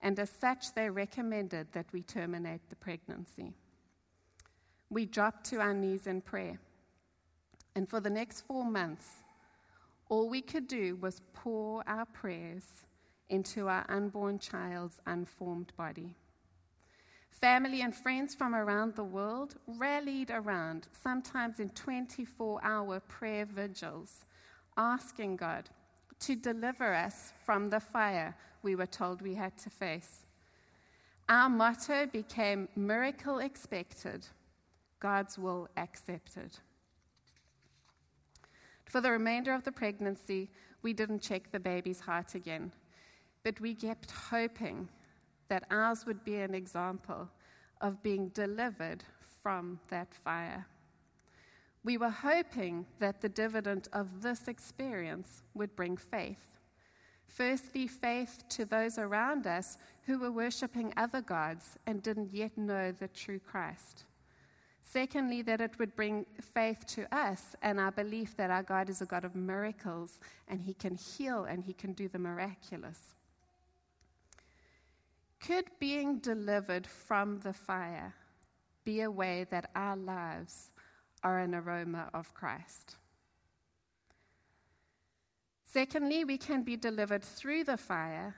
and 0.00 0.18
as 0.18 0.30
such, 0.30 0.74
they 0.74 0.90
recommended 0.90 1.70
that 1.72 1.86
we 1.92 2.02
terminate 2.02 2.68
the 2.68 2.76
pregnancy. 2.76 3.52
We 4.90 5.06
dropped 5.06 5.44
to 5.50 5.60
our 5.60 5.74
knees 5.74 6.06
in 6.06 6.20
prayer, 6.20 6.58
and 7.76 7.88
for 7.88 8.00
the 8.00 8.10
next 8.10 8.40
four 8.40 8.64
months, 8.64 9.21
all 10.12 10.28
we 10.28 10.42
could 10.42 10.68
do 10.68 10.94
was 10.96 11.22
pour 11.32 11.82
our 11.86 12.04
prayers 12.04 12.64
into 13.30 13.66
our 13.66 13.86
unborn 13.88 14.38
child's 14.38 15.00
unformed 15.06 15.72
body. 15.78 16.14
Family 17.30 17.80
and 17.80 17.96
friends 17.96 18.34
from 18.34 18.54
around 18.54 18.94
the 18.94 19.02
world 19.04 19.54
rallied 19.66 20.30
around, 20.30 20.86
sometimes 21.02 21.60
in 21.60 21.70
24 21.70 22.60
hour 22.62 23.00
prayer 23.00 23.46
vigils, 23.46 24.26
asking 24.76 25.36
God 25.36 25.70
to 26.20 26.36
deliver 26.36 26.92
us 26.92 27.32
from 27.46 27.70
the 27.70 27.80
fire 27.80 28.36
we 28.62 28.76
were 28.76 28.84
told 28.84 29.22
we 29.22 29.34
had 29.34 29.56
to 29.56 29.70
face. 29.70 30.26
Our 31.30 31.48
motto 31.48 32.04
became 32.04 32.68
miracle 32.76 33.38
expected, 33.38 34.26
God's 35.00 35.38
will 35.38 35.70
accepted. 35.78 36.58
For 38.92 39.00
the 39.00 39.10
remainder 39.10 39.54
of 39.54 39.64
the 39.64 39.72
pregnancy, 39.72 40.50
we 40.82 40.92
didn't 40.92 41.22
check 41.22 41.50
the 41.50 41.58
baby's 41.58 42.00
heart 42.00 42.34
again, 42.34 42.70
but 43.42 43.58
we 43.58 43.74
kept 43.74 44.10
hoping 44.10 44.86
that 45.48 45.64
ours 45.70 46.04
would 46.04 46.22
be 46.24 46.36
an 46.36 46.54
example 46.54 47.30
of 47.80 48.02
being 48.02 48.28
delivered 48.34 49.02
from 49.42 49.80
that 49.88 50.12
fire. 50.12 50.66
We 51.82 51.96
were 51.96 52.10
hoping 52.10 52.84
that 52.98 53.22
the 53.22 53.30
dividend 53.30 53.88
of 53.94 54.20
this 54.20 54.46
experience 54.46 55.42
would 55.54 55.74
bring 55.74 55.96
faith. 55.96 56.58
Firstly, 57.24 57.86
faith 57.86 58.44
to 58.50 58.66
those 58.66 58.98
around 58.98 59.46
us 59.46 59.78
who 60.04 60.18
were 60.18 60.30
worshipping 60.30 60.92
other 60.98 61.22
gods 61.22 61.78
and 61.86 62.02
didn't 62.02 62.34
yet 62.34 62.58
know 62.58 62.92
the 62.92 63.08
true 63.08 63.38
Christ. 63.38 64.04
Secondly, 64.92 65.40
that 65.40 65.62
it 65.62 65.78
would 65.78 65.96
bring 65.96 66.26
faith 66.38 66.84
to 66.86 67.06
us 67.16 67.56
and 67.62 67.80
our 67.80 67.90
belief 67.90 68.36
that 68.36 68.50
our 68.50 68.62
God 68.62 68.90
is 68.90 69.00
a 69.00 69.06
God 69.06 69.24
of 69.24 69.34
miracles 69.34 70.20
and 70.48 70.60
He 70.60 70.74
can 70.74 70.96
heal 70.96 71.44
and 71.44 71.64
He 71.64 71.72
can 71.72 71.94
do 71.94 72.08
the 72.08 72.18
miraculous. 72.18 73.14
Could 75.40 75.70
being 75.80 76.18
delivered 76.18 76.86
from 76.86 77.38
the 77.38 77.54
fire 77.54 78.14
be 78.84 79.00
a 79.00 79.10
way 79.10 79.46
that 79.50 79.70
our 79.74 79.96
lives 79.96 80.70
are 81.24 81.38
an 81.38 81.54
aroma 81.54 82.10
of 82.12 82.34
Christ? 82.34 82.96
Secondly, 85.64 86.22
we 86.24 86.36
can 86.36 86.64
be 86.64 86.76
delivered 86.76 87.24
through 87.24 87.64
the 87.64 87.78
fire, 87.78 88.36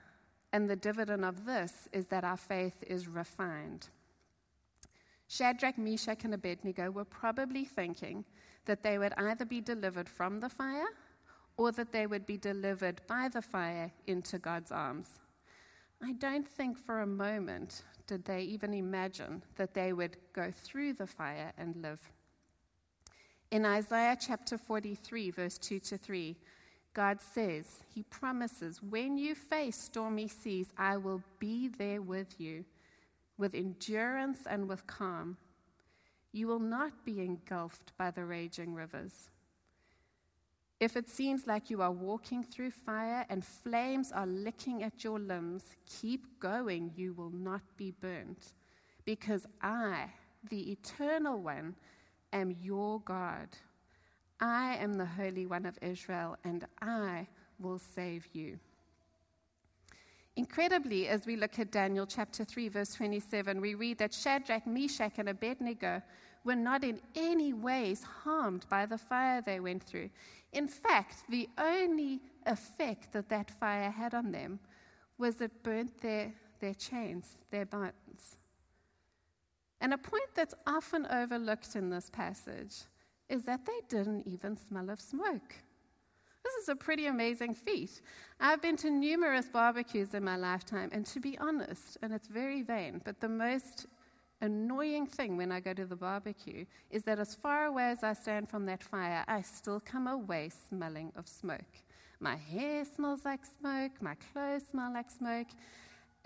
and 0.52 0.70
the 0.70 0.76
dividend 0.76 1.25
of 1.25 1.46
this 1.46 1.88
is 1.92 2.06
that 2.06 2.23
our 2.23 2.37
faith 2.37 2.84
is 2.87 3.08
refined. 3.08 3.88
Shadrach, 5.28 5.78
Meshach, 5.78 6.25
and 6.25 6.35
Abednego 6.35 6.90
were 6.90 7.04
probably 7.04 7.64
thinking 7.64 8.25
that 8.66 8.83
they 8.83 8.99
would 8.99 9.12
either 9.16 9.45
be 9.45 9.61
delivered 9.61 10.09
from 10.09 10.40
the 10.40 10.49
fire 10.49 10.88
or 11.57 11.73
that 11.73 11.93
they 11.93 12.07
would 12.07 12.26
be 12.26 12.37
delivered 12.37 13.00
by 13.07 13.28
the 13.28 13.43
fire 13.43 13.90
into 14.07 14.38
God's 14.38 14.73
arms. 14.73 15.19
I 16.02 16.12
don't 16.12 16.49
think 16.49 16.76
for 16.76 17.00
a 17.00 17.07
moment 17.07 17.83
did 18.07 18.25
they 18.25 18.43
even 18.43 18.75
imagine 18.75 19.43
that 19.57 19.73
they 19.73 19.93
would 19.93 20.16
go 20.33 20.50
through 20.52 20.95
the 20.95 21.07
fire 21.07 21.52
and 21.57 21.76
live. 21.76 22.00
In 23.50 23.64
Isaiah 23.64 24.16
chapter 24.21 24.59
43, 24.59 25.31
verse 25.31 25.59
2 25.59 25.78
to 25.81 25.97
3, 25.97 26.37
God 26.93 27.21
says, 27.21 27.81
He 27.95 28.02
promises, 28.04 28.83
when 28.83 29.16
you 29.16 29.35
face 29.35 29.76
stormy 29.76 30.28
seas, 30.28 30.73
I 30.76 30.97
will 30.97 31.23
be 31.38 31.69
there 31.69 32.02
with 32.02 32.38
you 32.38 32.64
with 33.37 33.55
endurance 33.55 34.41
and 34.47 34.69
with 34.69 34.87
calm. 34.87 35.37
You 36.33 36.47
will 36.47 36.61
not 36.61 37.05
be 37.05 37.21
engulfed 37.21 37.93
by 37.97 38.11
the 38.11 38.25
raging 38.25 38.75
rivers. 38.75 39.31
If 40.81 40.97
it 40.97 41.09
seems 41.09 41.47
like 41.47 41.71
you 41.71 41.81
are 41.81 41.93
walking 41.93 42.43
through 42.43 42.73
fire 42.73 43.25
and 43.31 43.45
flames 43.45 44.12
are 44.12 44.26
licking 44.26 44.83
at 44.83 45.05
your 45.05 45.19
limbs, 45.19 45.62
keep 45.87 46.41
going. 46.41 46.93
You 46.97 47.12
will 47.14 47.31
not 47.31 47.62
be 47.76 47.93
burnt. 47.93 48.53
Because 49.05 49.47
I, 49.62 50.07
the 50.50 50.73
Eternal 50.73 51.41
One, 51.41 51.76
am 52.33 52.57
your 52.61 53.00
God. 53.00 53.49
I 54.41 54.76
am 54.76 54.95
the 54.95 55.07
Holy 55.07 55.47
One 55.47 55.64
of 55.64 55.79
Israel, 55.81 56.37
and 56.45 56.67
I 56.83 57.29
will 57.59 57.79
save 57.79 58.29
you. 58.33 58.59
Incredibly, 60.37 61.07
as 61.07 61.26
we 61.26 61.37
look 61.37 61.59
at 61.61 61.71
Daniel 61.71 62.07
chapter 62.07 62.45
3, 62.45 62.69
verse 62.69 62.95
27, 62.95 63.61
we 63.61 63.75
read 63.75 63.99
that 63.99 64.12
Shadrach, 64.12 64.67
Meshach, 64.67 65.12
and 65.19 65.29
Abednego 65.29 66.03
were 66.43 66.57
not 66.57 66.83
in 66.83 67.00
any 67.14 67.53
ways 67.53 68.03
harmed 68.03 68.67
by 68.69 68.85
the 68.85 68.99
fire 68.99 69.41
they 69.41 69.61
went 69.61 69.83
through. 69.83 70.11
In 70.53 70.67
fact, 70.67 71.25
the 71.29 71.49
only 71.57 72.21
effect 72.47 73.12
that 73.12 73.29
that 73.29 73.50
fire 73.50 73.91
had 73.91 74.12
on 74.12 74.33
them 74.33 74.59
was 75.19 75.41
it 75.41 75.62
burnt 75.62 76.00
their, 76.00 76.33
their 76.61 76.75
chains, 76.75 77.37
their 77.50 77.64
bonds. 77.64 78.37
And 79.81 79.95
a 79.95 79.99
point 79.99 80.31
that's 80.35 80.55
often 80.67 81.07
overlooked 81.07 81.76
in 81.76 81.91
this 81.91 82.11
passage 82.11 82.75
is 83.29 83.45
that 83.45 83.64
they 83.64 83.81
didn't 83.88 84.26
even 84.26 84.57
smell 84.57 84.91
of 84.91 85.00
smoke. 85.00 85.55
This 86.45 86.55
is 86.63 86.69
a 86.69 86.77
pretty 86.77 87.07
amazing 87.07 87.55
feat. 87.55 88.03
I've 88.39 88.61
been 88.61 88.77
to 88.77 88.91
numerous 88.91 89.47
barbecues 89.47 90.13
in 90.13 90.23
my 90.23 90.37
lifetime, 90.37 90.91
and 90.93 91.07
to 91.07 91.19
be 91.19 91.39
honest, 91.39 91.97
and 92.03 92.13
it's 92.13 92.29
very 92.29 92.61
vain, 92.61 93.01
but 93.03 93.19
the 93.19 93.31
most 93.31 93.87
annoying 94.43 95.07
thing 95.07 95.39
when 95.39 95.51
I 95.51 95.61
go 95.61 95.73
to 95.73 95.87
the 95.87 95.97
barbecue 95.97 96.67
is 96.91 97.03
that 97.05 97.19
as 97.19 97.35
far 97.35 97.65
away 97.65 97.85
as 97.85 98.03
I 98.03 98.13
stand 98.13 98.51
from 98.51 98.67
that 98.67 98.83
fire, 98.83 99.25
I 99.27 99.41
still 99.41 99.81
come 99.81 100.07
away 100.07 100.51
smelling 100.69 101.13
of 101.17 101.27
smoke. 101.27 101.75
My 102.21 102.37
hair 102.37 102.85
smells 102.85 103.25
like 103.25 103.41
smoke, 103.59 103.93
my 104.03 104.15
clothes 104.15 104.65
smell 104.71 104.93
like 104.93 105.11
smoke, 105.11 105.49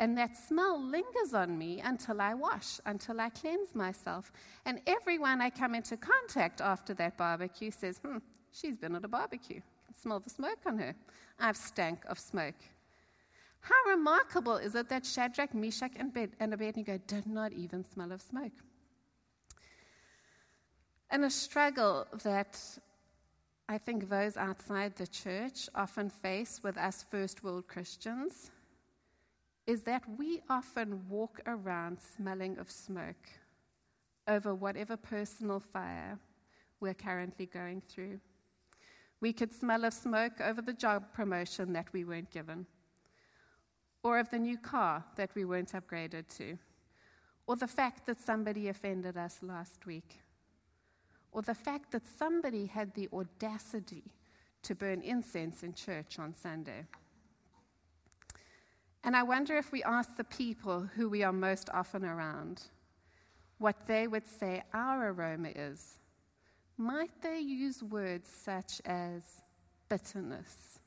and 0.00 0.18
that 0.18 0.36
smell 0.36 0.82
lingers 0.82 1.32
on 1.32 1.56
me 1.56 1.80
until 1.80 2.20
I 2.20 2.34
wash, 2.34 2.80
until 2.86 3.20
I 3.20 3.28
cleanse 3.30 3.72
myself. 3.72 4.32
And 4.64 4.80
everyone 4.88 5.40
I 5.40 5.50
come 5.50 5.76
into 5.76 5.96
contact 5.96 6.60
after 6.60 6.92
that 6.94 7.16
barbecue 7.16 7.70
says, 7.70 7.98
hmm, 7.98 8.18
she's 8.50 8.76
been 8.76 8.96
at 8.96 9.04
a 9.04 9.08
barbecue 9.08 9.60
smell 10.00 10.20
the 10.20 10.30
smoke 10.30 10.58
on 10.66 10.78
her. 10.78 10.94
I've 11.38 11.56
stank 11.56 12.04
of 12.06 12.18
smoke. 12.18 12.62
How 13.60 13.90
remarkable 13.90 14.56
is 14.56 14.74
it 14.74 14.88
that 14.88 15.04
Shadrach, 15.04 15.54
Meshach, 15.54 15.92
and, 15.96 16.16
and 16.40 16.54
Abednego 16.54 16.98
did 17.06 17.26
not 17.26 17.52
even 17.52 17.84
smell 17.84 18.12
of 18.12 18.22
smoke? 18.22 18.52
And 21.10 21.24
a 21.24 21.30
struggle 21.30 22.06
that 22.22 22.60
I 23.68 23.78
think 23.78 24.08
those 24.08 24.36
outside 24.36 24.96
the 24.96 25.06
church 25.06 25.68
often 25.74 26.08
face 26.08 26.60
with 26.62 26.78
us 26.78 27.04
first 27.10 27.42
world 27.42 27.66
Christians 27.66 28.50
is 29.66 29.82
that 29.82 30.02
we 30.16 30.40
often 30.48 31.06
walk 31.08 31.40
around 31.46 31.98
smelling 32.00 32.58
of 32.58 32.70
smoke 32.70 33.28
over 34.26 34.54
whatever 34.54 34.96
personal 34.96 35.60
fire 35.60 36.18
we're 36.80 36.94
currently 36.94 37.46
going 37.46 37.82
through. 37.88 38.20
We 39.20 39.32
could 39.32 39.52
smell 39.52 39.84
of 39.84 39.92
smoke 39.92 40.40
over 40.40 40.62
the 40.62 40.72
job 40.72 41.12
promotion 41.12 41.72
that 41.72 41.92
we 41.92 42.04
weren't 42.04 42.30
given, 42.30 42.66
or 44.02 44.18
of 44.18 44.30
the 44.30 44.38
new 44.38 44.56
car 44.56 45.04
that 45.16 45.34
we 45.34 45.44
weren't 45.44 45.72
upgraded 45.72 46.28
to, 46.36 46.56
or 47.46 47.56
the 47.56 47.66
fact 47.66 48.06
that 48.06 48.20
somebody 48.20 48.68
offended 48.68 49.16
us 49.16 49.38
last 49.42 49.86
week, 49.86 50.20
or 51.32 51.42
the 51.42 51.54
fact 51.54 51.90
that 51.92 52.02
somebody 52.18 52.66
had 52.66 52.94
the 52.94 53.08
audacity 53.12 54.04
to 54.62 54.74
burn 54.74 55.02
incense 55.02 55.62
in 55.62 55.72
church 55.72 56.18
on 56.18 56.32
Sunday. 56.32 56.86
And 59.04 59.16
I 59.16 59.22
wonder 59.22 59.56
if 59.56 59.72
we 59.72 59.82
ask 59.82 60.16
the 60.16 60.24
people 60.24 60.80
who 60.94 61.08
we 61.08 61.22
are 61.22 61.32
most 61.32 61.70
often 61.72 62.04
around 62.04 62.62
what 63.58 63.86
they 63.86 64.06
would 64.06 64.26
say 64.26 64.62
our 64.72 65.10
aroma 65.10 65.48
is 65.48 65.98
might 66.78 67.10
they 67.22 67.40
use 67.40 67.82
words 67.82 68.30
such 68.30 68.80
as 68.84 69.42
bitterness 69.88 70.78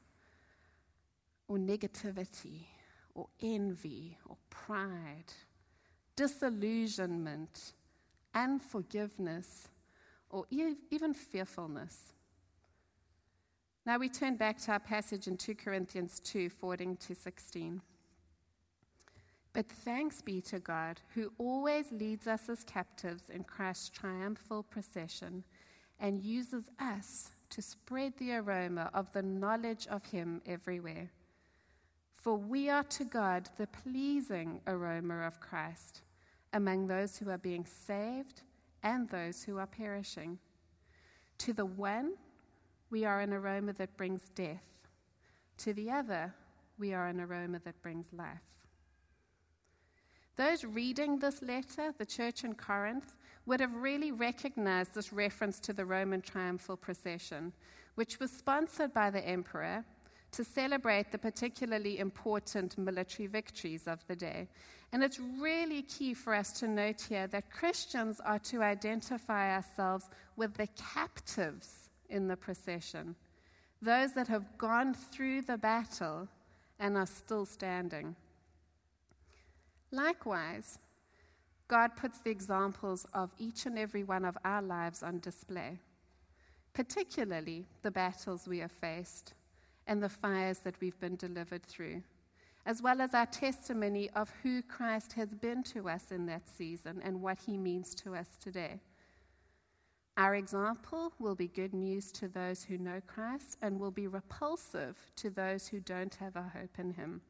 or 1.48 1.58
negativity 1.58 2.66
or 3.14 3.28
envy 3.42 4.18
or 4.26 4.38
pride, 4.50 5.34
disillusionment, 6.16 7.74
unforgiveness, 8.34 9.68
or 10.30 10.46
even 10.50 11.14
fearfulness. 11.14 12.14
Now 13.86 13.98
we 13.98 14.08
turn 14.08 14.38
back 14.38 14.60
to 14.62 14.72
our 14.72 14.80
passage 14.80 15.28
in 15.28 15.36
2 15.36 15.56
Corinthians 15.56 16.22
2 16.22 16.50
14 16.50 16.96
to 16.96 17.16
16. 17.16 17.82
But 19.54 19.68
thanks 19.68 20.22
be 20.22 20.40
to 20.42 20.60
God, 20.60 21.02
who 21.14 21.34
always 21.38 21.92
leads 21.92 22.28
us 22.28 22.48
as 22.48 22.64
captives 22.64 23.24
in 23.30 23.44
Christ's 23.44 23.90
triumphal 23.90 24.64
procession 24.64 25.44
and 26.02 26.22
uses 26.22 26.66
us 26.80 27.30
to 27.52 27.62
spread 27.62 28.14
the 28.18 28.34
aroma 28.34 28.90
of 28.94 29.12
the 29.14 29.22
knowledge 29.22 29.88
of 29.88 30.04
Him 30.06 30.42
everywhere. 30.46 31.12
For 32.14 32.36
we 32.36 32.70
are 32.70 32.84
to 32.84 33.06
God 33.06 33.50
the 33.58 33.68
pleasing 33.68 34.62
aroma 34.68 35.22
of 35.22 35.40
Christ 35.40 36.02
among 36.54 36.88
those 36.88 37.18
who 37.18 37.30
are 37.30 37.38
being 37.38 37.66
saved 37.66 38.42
and 38.84 39.08
those 39.10 39.44
who 39.44 39.58
are 39.58 39.68
perishing. 39.68 40.38
To 41.40 41.54
the 41.54 41.66
one, 41.66 42.14
we 42.90 43.06
are 43.06 43.22
an 43.22 43.34
aroma 43.34 43.74
that 43.74 43.96
brings 43.98 44.30
death. 44.36 44.88
To 45.60 45.74
the 45.74 45.90
other, 45.92 46.34
we 46.78 46.94
are 46.94 47.08
an 47.08 47.22
aroma 47.22 47.60
that 47.64 47.82
brings 47.82 48.08
life. 48.12 48.40
Those 50.36 50.64
reading 50.64 51.20
this 51.20 51.42
letter, 51.42 51.94
the 51.98 52.06
church 52.06 52.44
in 52.44 52.56
Corinth, 52.56 53.16
would 53.46 53.60
have 53.60 53.76
really 53.76 54.12
recognized 54.12 54.94
this 54.94 55.12
reference 55.12 55.60
to 55.60 55.74
the 55.74 55.86
Roman 55.86 56.22
triumphal 56.22 56.78
procession, 56.78 57.52
which 57.96 58.20
was 58.20 58.32
sponsored 58.32 58.94
by 58.94 59.10
the 59.10 59.26
emperor 59.28 59.84
to 60.32 60.44
celebrate 60.44 61.12
the 61.12 61.18
particularly 61.18 62.00
important 62.00 62.78
military 62.78 63.28
victories 63.28 63.88
of 63.88 64.00
the 64.08 64.16
day. 64.16 64.48
And 64.94 65.04
it's 65.04 65.20
really 65.20 65.84
key 65.84 66.14
for 66.14 66.34
us 66.34 66.52
to 66.54 66.68
note 66.68 67.02
here 67.02 67.28
that 67.28 67.52
Christians 67.52 68.20
are 68.22 68.40
to 68.40 68.62
identify 68.62 69.56
ourselves 69.56 70.10
with 70.36 70.54
the 70.56 70.68
captives 70.94 71.90
in 72.10 72.28
the 72.28 72.36
procession, 72.38 73.16
those 73.82 74.14
that 74.14 74.28
have 74.28 74.58
gone 74.58 74.94
through 74.94 75.42
the 75.44 75.58
battle 75.58 76.28
and 76.80 76.98
are 76.98 77.06
still 77.06 77.46
standing. 77.46 78.16
Likewise, 79.92 80.78
God 81.72 81.96
puts 81.96 82.20
the 82.20 82.30
examples 82.30 83.08
of 83.14 83.32
each 83.40 83.66
and 83.66 83.80
every 83.80 84.04
one 84.04 84.26
of 84.26 84.38
our 84.44 84.62
lives 84.62 85.02
on 85.04 85.20
display, 85.20 85.80
particularly 86.74 87.66
the 87.82 87.90
battles 87.90 88.46
we 88.46 88.58
have 88.60 88.74
faced 88.74 89.36
and 89.88 90.04
the 90.04 90.10
fires 90.10 90.60
that 90.60 90.76
we've 90.82 91.00
been 91.00 91.16
delivered 91.16 91.64
through, 91.64 92.04
as 92.66 92.82
well 92.82 93.00
as 93.00 93.14
our 93.14 93.26
testimony 93.26 94.10
of 94.18 94.30
who 94.44 94.62
Christ 94.64 95.14
has 95.14 95.34
been 95.34 95.64
to 95.64 95.88
us 95.88 96.12
in 96.12 96.26
that 96.26 96.50
season 96.50 97.02
and 97.06 97.22
what 97.22 97.40
he 97.40 97.56
means 97.56 97.96
to 97.96 98.16
us 98.16 98.28
today. 98.42 98.82
Our 100.18 100.36
example 100.36 101.14
will 101.20 101.36
be 101.36 101.48
good 101.48 101.74
news 101.74 102.12
to 102.12 102.28
those 102.28 102.66
who 102.66 102.78
know 102.78 103.00
Christ 103.08 103.56
and 103.62 103.80
will 103.80 103.92
be 103.92 104.08
repulsive 104.08 104.98
to 105.16 105.30
those 105.30 105.70
who 105.70 105.80
don't 105.80 106.16
have 106.16 106.36
a 106.36 106.52
hope 106.54 106.80
in 106.80 106.92
him. 106.96 107.22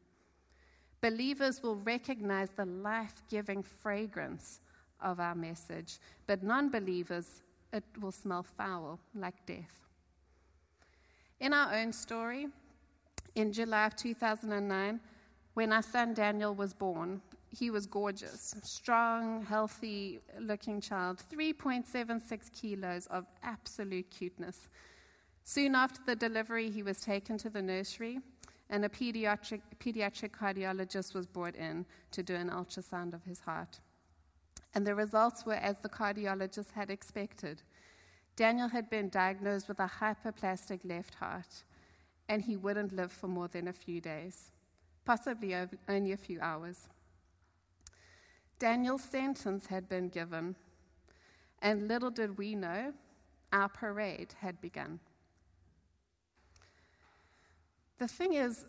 Believers 1.02 1.64
will 1.64 1.78
recognize 1.78 2.50
the 2.52 2.66
life 2.66 3.24
giving 3.30 3.64
fragrance 3.64 4.62
of 5.02 5.20
our 5.20 5.34
message, 5.34 5.98
but 6.28 6.44
non 6.44 6.70
believers, 6.70 7.42
it 7.74 7.84
will 8.00 8.12
smell 8.12 8.44
foul 8.44 9.00
like 9.16 9.46
death. 9.48 9.80
In 11.40 11.54
our 11.54 11.74
own 11.74 11.92
story, 11.92 12.48
in 13.34 13.52
July 13.52 13.88
of 13.88 13.96
2009, 13.96 15.00
when 15.56 15.74
our 15.74 15.82
son 15.82 16.14
Daniel 16.14 16.54
was 16.54 16.74
born, 16.74 17.20
he 17.50 17.72
was 17.72 17.86
gorgeous, 17.88 18.56
strong, 18.64 19.44
healthy 19.44 20.20
looking 20.40 20.80
child, 20.80 21.22
3.76 21.34 22.54
kilos 22.54 23.08
of 23.08 23.26
absolute 23.44 24.10
cuteness. 24.12 24.70
Soon 25.44 25.76
after 25.76 26.00
the 26.06 26.16
delivery, 26.16 26.70
he 26.70 26.84
was 26.84 27.02
taken 27.02 27.38
to 27.40 27.50
the 27.50 27.62
nursery, 27.62 28.20
and 28.72 28.86
a 28.86 28.90
pediatric, 28.90 29.62
pediatric 29.80 30.32
cardiologist 30.32 31.14
was 31.14 31.28
brought 31.28 31.56
in 31.56 31.86
to 32.10 32.24
do 32.24 32.34
an 32.34 32.50
ultrasound 32.50 33.14
of 33.14 33.24
his 33.26 33.42
heart. 33.42 33.80
And 34.74 34.88
the 34.88 34.96
results 34.96 35.46
were 35.46 35.56
as 35.56 35.78
the 35.80 35.90
cardiologist 35.90 36.72
had 36.72 36.90
expected. 36.90 37.62
Daniel 38.38 38.70
had 38.70 38.90
been 38.90 39.10
diagnosed 39.10 39.68
with 39.68 39.80
a 39.82 39.92
hypoplastic 40.00 40.80
left 40.86 41.16
heart, 41.16 41.64
and 42.30 42.42
he 42.42 42.56
wouldn't 42.56 42.96
live 42.96 43.12
for 43.12 43.28
more 43.28 43.50
than 43.50 43.68
a 43.68 43.74
few 43.74 44.00
days, 44.00 44.52
possibly 45.04 45.54
only 45.90 46.14
a 46.14 46.18
few 46.18 46.40
hours. 46.40 46.88
Daniel's 48.58 49.04
sentence 49.04 49.66
had 49.66 49.90
been 49.90 50.08
given, 50.08 50.56
and 51.62 51.90
little 51.90 52.10
did 52.10 52.38
we 52.38 52.56
know, 52.56 52.94
our 53.52 53.68
parade 53.68 54.34
had 54.40 54.62
begun. 54.62 55.02
The 58.02 58.08
thing 58.08 58.34
is, 58.34 58.66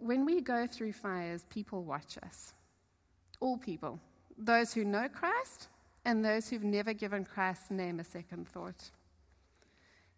when 0.00 0.24
we 0.24 0.40
go 0.40 0.66
through 0.66 0.94
fires, 0.94 1.46
people 1.48 1.84
watch 1.84 2.18
us. 2.24 2.52
All 3.38 3.56
people. 3.56 4.00
Those 4.36 4.74
who 4.74 4.84
know 4.84 5.08
Christ 5.08 5.68
and 6.04 6.24
those 6.24 6.48
who've 6.48 6.64
never 6.64 6.92
given 6.92 7.24
Christ's 7.24 7.70
name 7.70 8.00
a 8.00 8.04
second 8.04 8.48
thought. 8.48 8.90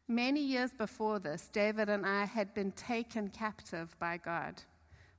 Many 0.09 0.41
years 0.41 0.71
before 0.73 1.19
this, 1.19 1.51
David 1.53 1.91
and 1.91 2.07
I 2.07 2.25
had 2.25 2.55
been 2.55 2.73
taken 2.73 3.29
captive 3.29 3.95
by 3.99 4.17
God, 4.17 4.63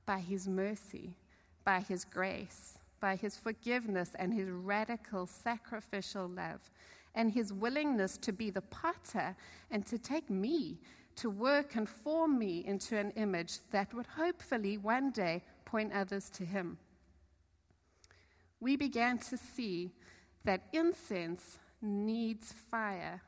by 0.06 0.18
His 0.18 0.48
mercy, 0.48 1.14
by 1.64 1.78
His 1.78 2.04
grace, 2.04 2.78
by 2.98 3.14
His 3.14 3.36
forgiveness, 3.36 4.10
and 4.18 4.34
His 4.34 4.48
radical 4.48 5.24
sacrificial 5.24 6.26
love, 6.26 6.68
and 7.14 7.30
His 7.30 7.52
willingness 7.52 8.16
to 8.18 8.32
be 8.32 8.50
the 8.50 8.62
potter 8.62 9.36
and 9.70 9.86
to 9.86 9.98
take 9.98 10.28
me 10.30 10.80
to 11.16 11.30
work 11.30 11.76
and 11.76 11.88
form 11.88 12.38
me 12.38 12.64
into 12.66 12.96
an 12.96 13.10
image 13.12 13.58
that 13.70 13.92
would 13.94 14.06
hopefully 14.06 14.76
one 14.78 15.10
day 15.10 15.42
point 15.64 15.92
others 15.92 16.30
to 16.30 16.44
Him. 16.44 16.78
We 18.60 18.76
began 18.76 19.18
to 19.18 19.36
see 19.36 19.92
that 20.44 20.68
incense 20.72 21.58
needs 21.82 22.52
fire 22.70 23.20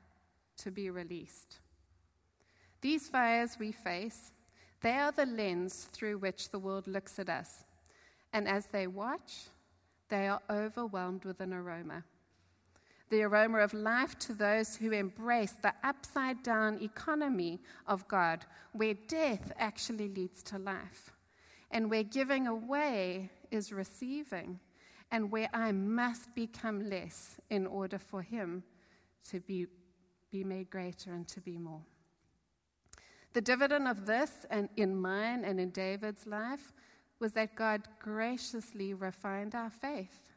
to 0.59 0.70
be 0.70 0.90
released. 0.90 1.59
These 2.81 3.09
fires 3.09 3.57
we 3.59 3.72
face, 3.72 4.33
they 4.83 4.92
are 4.92 5.12
the 5.12 5.27
lens 5.27 5.88
through 5.92 6.18
which 6.18 6.51
the 6.51 6.59
world 6.59 6.87
looks 6.87 7.18
at 7.18 7.29
us. 7.29 7.64
And 8.33 8.46
as 8.46 8.66
they 8.66 8.87
watch, 8.87 9.48
they 10.09 10.29
are 10.29 10.40
overwhelmed 10.48 11.24
with 11.24 11.40
an 11.40 11.53
aroma. 11.53 12.05
The 13.10 13.22
aroma 13.22 13.58
of 13.60 13.72
life 13.72 14.18
to 14.20 14.34
those 14.34 14.76
who 14.76 14.90
embrace 14.92 15.54
the 15.62 15.72
upside 15.82 16.42
down 16.42 16.82
economy 16.82 17.60
of 17.86 18.06
God, 18.08 18.44
where 18.72 18.94
death 18.94 19.52
actually 19.58 20.08
leads 20.08 20.42
to 20.44 20.58
life, 20.58 21.14
and 21.70 21.90
where 21.90 22.02
giving 22.02 22.46
away 22.46 23.30
is 23.50 23.72
receiving, 23.72 24.60
and 25.10 25.30
where 25.30 25.48
I 25.54 25.72
must 25.72 26.34
become 26.34 26.90
less 26.90 27.40
in 27.48 27.66
order 27.66 27.98
for 27.98 28.20
Him 28.20 28.62
to 29.30 29.40
be 29.40 29.66
be 30.30 30.44
made 30.44 30.70
greater 30.70 31.12
and 31.12 31.26
to 31.28 31.40
be 31.40 31.58
more. 31.58 31.80
The 33.32 33.40
dividend 33.40 33.88
of 33.88 34.06
this, 34.06 34.46
and 34.50 34.68
in 34.76 34.96
mine 35.00 35.44
and 35.44 35.60
in 35.60 35.70
David's 35.70 36.26
life, 36.26 36.72
was 37.18 37.32
that 37.32 37.54
God 37.54 37.82
graciously 37.98 38.94
refined 38.94 39.54
our 39.54 39.70
faith. 39.70 40.27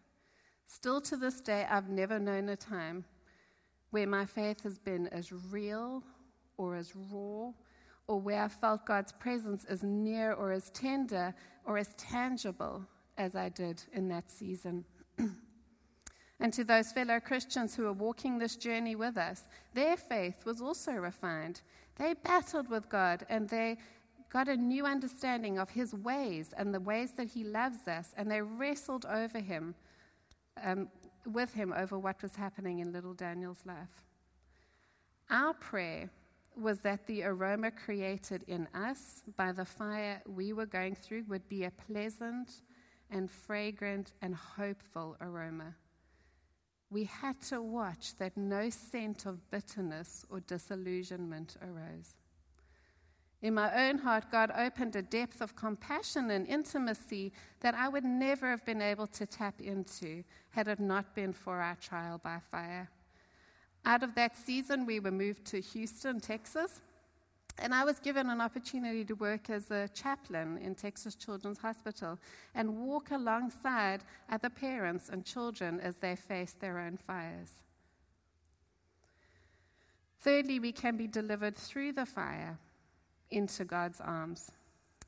Still 0.67 1.02
to 1.02 1.17
this 1.17 1.41
day, 1.41 1.65
I've 1.69 1.89
never 1.89 2.19
known 2.19 2.50
a 2.50 2.56
time 2.56 3.06
where 3.91 4.08
my 4.08 4.26
faith 4.26 4.62
has 4.63 4.80
been 4.80 5.08
as 5.08 5.32
real 5.32 6.04
or 6.58 6.76
as 6.76 6.95
raw, 6.95 7.52
or 8.08 8.19
where 8.19 8.43
I 8.43 8.47
felt 8.47 8.86
God's 8.86 9.12
presence 9.12 9.65
as 9.65 9.84
near 9.84 10.34
or 10.34 10.52
as 10.52 10.69
tender 10.71 11.34
or 11.65 11.78
as 11.78 11.93
tangible 11.95 12.86
as 13.17 13.36
I 13.36 13.50
did 13.50 13.84
in 13.93 14.08
that 14.10 14.32
season. 14.32 14.86
And 16.41 16.52
to 16.54 16.63
those 16.63 16.91
fellow 16.91 17.19
Christians 17.19 17.76
who 17.76 17.86
are 17.86 17.93
walking 17.93 18.39
this 18.39 18.56
journey 18.56 18.95
with 18.95 19.15
us, 19.15 19.45
their 19.76 19.95
faith 19.95 20.43
was 20.43 20.60
also 20.60 20.93
refined. 20.93 21.62
They 21.97 22.15
battled 22.15 22.67
with 22.67 22.89
God 22.89 23.28
and 23.30 23.47
they 23.47 23.78
got 24.32 24.47
a 24.47 24.58
new 24.58 24.88
understanding 24.88 25.60
of 25.60 25.69
His 25.69 25.93
ways 25.93 26.52
and 26.58 26.74
the 26.74 26.80
ways 26.80 27.12
that 27.13 27.28
He 27.28 27.43
loves 27.43 27.88
us, 27.88 28.13
and 28.17 28.32
they 28.32 28.41
wrestled 28.41 29.06
over 29.06 29.39
Him, 29.39 29.76
um, 30.64 30.90
with 31.26 31.54
Him 31.54 31.74
over 31.76 31.98
what 32.00 32.22
was 32.22 32.36
happening 32.36 32.80
in 32.80 32.92
little 32.92 33.14
Daniel's 33.14 33.64
life. 33.66 34.06
Our 35.30 35.54
prayer 35.54 36.10
was 36.56 36.80
that 36.82 37.08
the 37.08 37.24
aroma 37.24 37.72
created 37.72 38.44
in 38.48 38.68
us 38.74 39.24
by 39.38 39.52
the 39.52 39.66
fire 39.66 40.22
we 40.28 40.52
were 40.52 40.66
going 40.66 40.96
through 40.96 41.24
would 41.30 41.48
be 41.48 41.64
a 41.64 41.72
pleasant 41.72 42.62
and 43.10 43.32
fragrant 43.32 44.12
and 44.22 44.36
hopeful 44.36 45.16
aroma 45.22 45.76
we 46.92 47.06
had 47.06 47.42
to 47.42 47.62
watch 47.62 48.18
that 48.18 48.36
no 48.36 48.70
scent 48.70 49.26
of 49.26 49.50
bitterness 49.50 50.26
or 50.30 50.42
disillusionment 50.42 51.56
arose. 51.64 52.16
In 53.41 53.56
my 53.56 53.89
own 53.89 53.97
heart, 53.97 54.25
God 54.32 54.51
opened 54.56 54.95
a 54.95 55.01
depth 55.01 55.41
of 55.41 55.56
compassion 55.56 56.30
and 56.30 56.47
intimacy 56.47 57.32
that 57.62 57.73
I 57.73 57.89
would 57.89 58.04
never 58.04 58.47
have 58.47 58.63
been 58.65 58.82
able 58.82 59.08
to 59.08 59.25
tap 59.25 59.60
into 59.60 60.23
had 60.51 60.67
it 60.67 60.80
not 60.80 61.15
been 61.15 61.34
for 61.34 61.60
our 61.60 61.75
trial 61.75 62.19
by 62.23 62.38
fire. 62.51 62.89
Out 63.84 64.04
of 64.04 64.13
that 64.13 64.38
season, 64.38 64.86
we 64.86 64.99
were 64.99 65.12
moved 65.12 65.43
to 65.45 65.60
Houston, 65.60 66.19
Texas. 66.19 66.82
And 67.58 67.73
I 67.73 67.84
was 67.84 67.99
given 67.99 68.30
an 68.30 68.41
opportunity 68.41 69.04
to 69.06 69.13
work 69.15 69.49
as 69.49 69.69
a 69.71 69.89
chaplain 69.89 70.58
in 70.60 70.75
Texas 70.75 71.15
Children's 71.15 71.58
Hospital 71.58 72.17
and 72.56 72.86
walk 72.86 73.12
alongside 73.12 74.04
other 74.30 74.49
parents 74.49 75.10
and 75.10 75.25
children 75.25 75.80
as 75.80 75.97
they 75.97 76.15
face 76.15 76.54
their 76.60 76.80
own 76.80 76.97
fires. 76.97 77.49
Thirdly, 80.19 80.60
we 80.60 80.71
can 80.71 80.95
be 80.95 81.08
delivered 81.08 81.56
through 81.56 81.93
the 81.93 82.06
fire 82.06 82.58
into 83.32 83.65
God's 83.65 84.02
arms. 84.02 84.52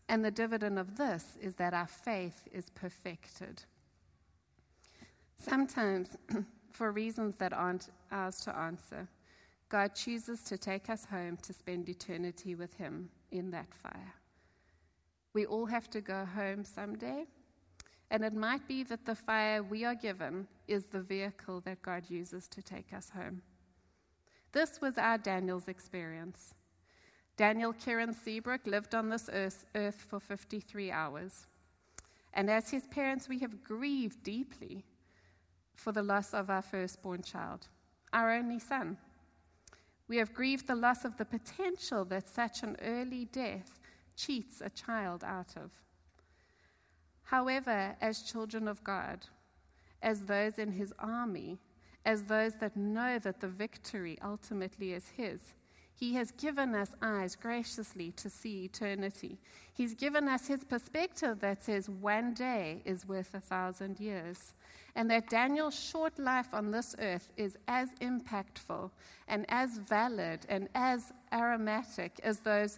And 0.09 0.23
the 0.23 0.31
dividend 0.31 0.79
of 0.79 0.97
this 0.97 1.37
is 1.41 1.55
that 1.55 1.73
our 1.73 1.87
faith 1.87 2.47
is 2.51 2.69
perfected. 2.71 3.63
Sometimes, 5.37 6.17
for 6.71 6.91
reasons 6.91 7.35
that 7.37 7.53
aren't 7.53 7.89
ours 8.11 8.39
to 8.41 8.57
answer, 8.57 9.07
God 9.69 9.95
chooses 9.95 10.41
to 10.43 10.57
take 10.57 10.89
us 10.89 11.05
home 11.05 11.37
to 11.37 11.53
spend 11.53 11.89
eternity 11.89 12.55
with 12.55 12.73
Him 12.75 13.09
in 13.31 13.51
that 13.51 13.73
fire. 13.73 14.13
We 15.33 15.45
all 15.45 15.65
have 15.65 15.89
to 15.91 16.01
go 16.01 16.25
home 16.25 16.63
someday, 16.63 17.25
and 18.11 18.23
it 18.23 18.35
might 18.35 18.67
be 18.67 18.83
that 18.83 19.05
the 19.05 19.15
fire 19.15 19.63
we 19.63 19.83
are 19.83 19.95
given 19.95 20.47
is 20.67 20.85
the 20.85 21.01
vehicle 21.01 21.61
that 21.61 21.81
God 21.81 22.03
uses 22.07 22.47
to 22.49 22.61
take 22.61 22.93
us 22.93 23.09
home. 23.09 23.41
This 24.51 24.79
was 24.79 24.99
our 24.99 25.17
Daniel's 25.17 25.67
experience. 25.67 26.53
Daniel 27.35 27.73
Kieran 27.73 28.13
Seabrook 28.13 28.67
lived 28.67 28.93
on 28.93 29.09
this 29.09 29.29
earth, 29.33 29.65
earth 29.73 30.05
for 30.07 30.19
53 30.19 30.91
hours. 30.91 31.47
And 32.33 32.49
as 32.49 32.69
his 32.69 32.85
parents, 32.87 33.27
we 33.27 33.39
have 33.39 33.63
grieved 33.63 34.23
deeply 34.23 34.85
for 35.75 35.91
the 35.91 36.03
loss 36.03 36.33
of 36.33 36.49
our 36.49 36.61
firstborn 36.61 37.23
child, 37.23 37.67
our 38.11 38.31
only 38.31 38.59
son. 38.59 38.97
We 40.07 40.17
have 40.17 40.33
grieved 40.33 40.67
the 40.67 40.75
loss 40.75 41.05
of 41.05 41.17
the 41.17 41.25
potential 41.25 42.05
that 42.05 42.29
such 42.29 42.61
an 42.61 42.77
early 42.83 43.25
death 43.25 43.79
cheats 44.15 44.61
a 44.61 44.69
child 44.69 45.23
out 45.23 45.55
of. 45.57 45.71
However, 47.23 47.95
as 47.99 48.21
children 48.21 48.67
of 48.67 48.83
God, 48.83 49.25
as 50.01 50.21
those 50.21 50.59
in 50.59 50.71
his 50.71 50.93
army, 50.99 51.57
as 52.05 52.23
those 52.23 52.53
that 52.55 52.75
know 52.75 53.17
that 53.19 53.39
the 53.39 53.47
victory 53.47 54.19
ultimately 54.21 54.93
is 54.93 55.07
his, 55.15 55.39
he 55.95 56.15
has 56.15 56.31
given 56.31 56.73
us 56.73 56.91
eyes 57.01 57.35
graciously 57.35 58.11
to 58.13 58.29
see 58.29 58.65
eternity. 58.65 59.37
He's 59.73 59.93
given 59.93 60.27
us 60.27 60.47
his 60.47 60.63
perspective 60.63 61.39
that 61.39 61.63
says 61.63 61.89
one 61.89 62.33
day 62.33 62.81
is 62.85 63.07
worth 63.07 63.33
a 63.33 63.39
thousand 63.39 63.99
years. 63.99 64.53
And 64.95 65.09
that 65.09 65.29
Daniel's 65.29 65.79
short 65.79 66.19
life 66.19 66.53
on 66.53 66.71
this 66.71 66.95
earth 66.99 67.31
is 67.37 67.57
as 67.67 67.89
impactful 68.01 68.91
and 69.27 69.45
as 69.49 69.77
valid 69.77 70.45
and 70.49 70.69
as 70.75 71.11
aromatic 71.31 72.19
as 72.23 72.39
those 72.39 72.77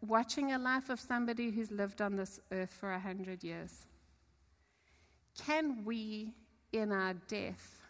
watching 0.00 0.52
a 0.52 0.58
life 0.58 0.88
of 0.88 0.98
somebody 0.98 1.50
who's 1.50 1.70
lived 1.70 2.00
on 2.00 2.16
this 2.16 2.40
earth 2.52 2.72
for 2.72 2.92
a 2.92 2.98
hundred 2.98 3.44
years. 3.44 3.86
Can 5.46 5.84
we, 5.84 6.32
in 6.72 6.92
our 6.92 7.14
death, 7.28 7.82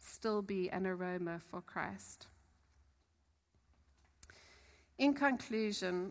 still 0.00 0.42
be 0.42 0.68
an 0.70 0.86
aroma 0.86 1.40
for 1.50 1.60
Christ? 1.60 2.26
In 4.98 5.12
conclusion, 5.12 6.10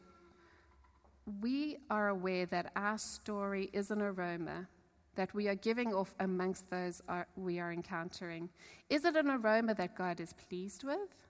we 1.42 1.78
are 1.90 2.10
aware 2.10 2.46
that 2.48 2.72
our 2.76 2.98
story 2.98 3.70
is 3.74 3.90
an 3.90 4.02
aroma 4.02 4.68
that 5.16 5.34
we 5.34 5.48
are 5.48 5.56
giving 5.56 5.94
off 5.94 6.14
amongst 6.20 6.70
those 6.70 7.02
we 7.36 7.60
are 7.60 7.72
encountering. 7.72 8.50
Is 8.90 9.06
it 9.06 9.16
an 9.16 9.30
aroma 9.30 9.74
that 9.76 9.96
God 9.96 10.20
is 10.20 10.34
pleased 10.34 10.84
with? 10.84 11.28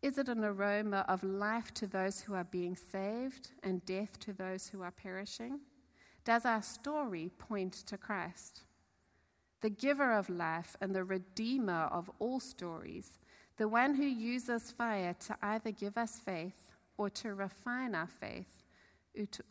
Is 0.00 0.18
it 0.18 0.28
an 0.28 0.44
aroma 0.44 1.04
of 1.08 1.22
life 1.24 1.72
to 1.74 1.86
those 1.86 2.20
who 2.20 2.34
are 2.34 2.44
being 2.44 2.76
saved 2.76 3.50
and 3.62 3.84
death 3.84 4.18
to 4.20 4.32
those 4.32 4.68
who 4.68 4.82
are 4.82 4.90
perishing? 4.90 5.60
Does 6.24 6.44
our 6.44 6.62
story 6.62 7.30
point 7.38 7.72
to 7.86 7.98
Christ? 7.98 8.62
The 9.60 9.70
giver 9.70 10.12
of 10.12 10.28
life 10.28 10.76
and 10.80 10.94
the 10.94 11.04
redeemer 11.04 11.88
of 11.90 12.10
all 12.18 12.38
stories 12.38 13.18
the 13.56 13.68
one 13.68 13.94
who 13.94 14.04
uses 14.04 14.70
fire 14.70 15.14
to 15.26 15.36
either 15.42 15.70
give 15.70 15.96
us 15.96 16.18
faith 16.18 16.72
or 16.96 17.08
to 17.10 17.34
refine 17.34 17.94
our 17.94 18.08
faith 18.08 18.64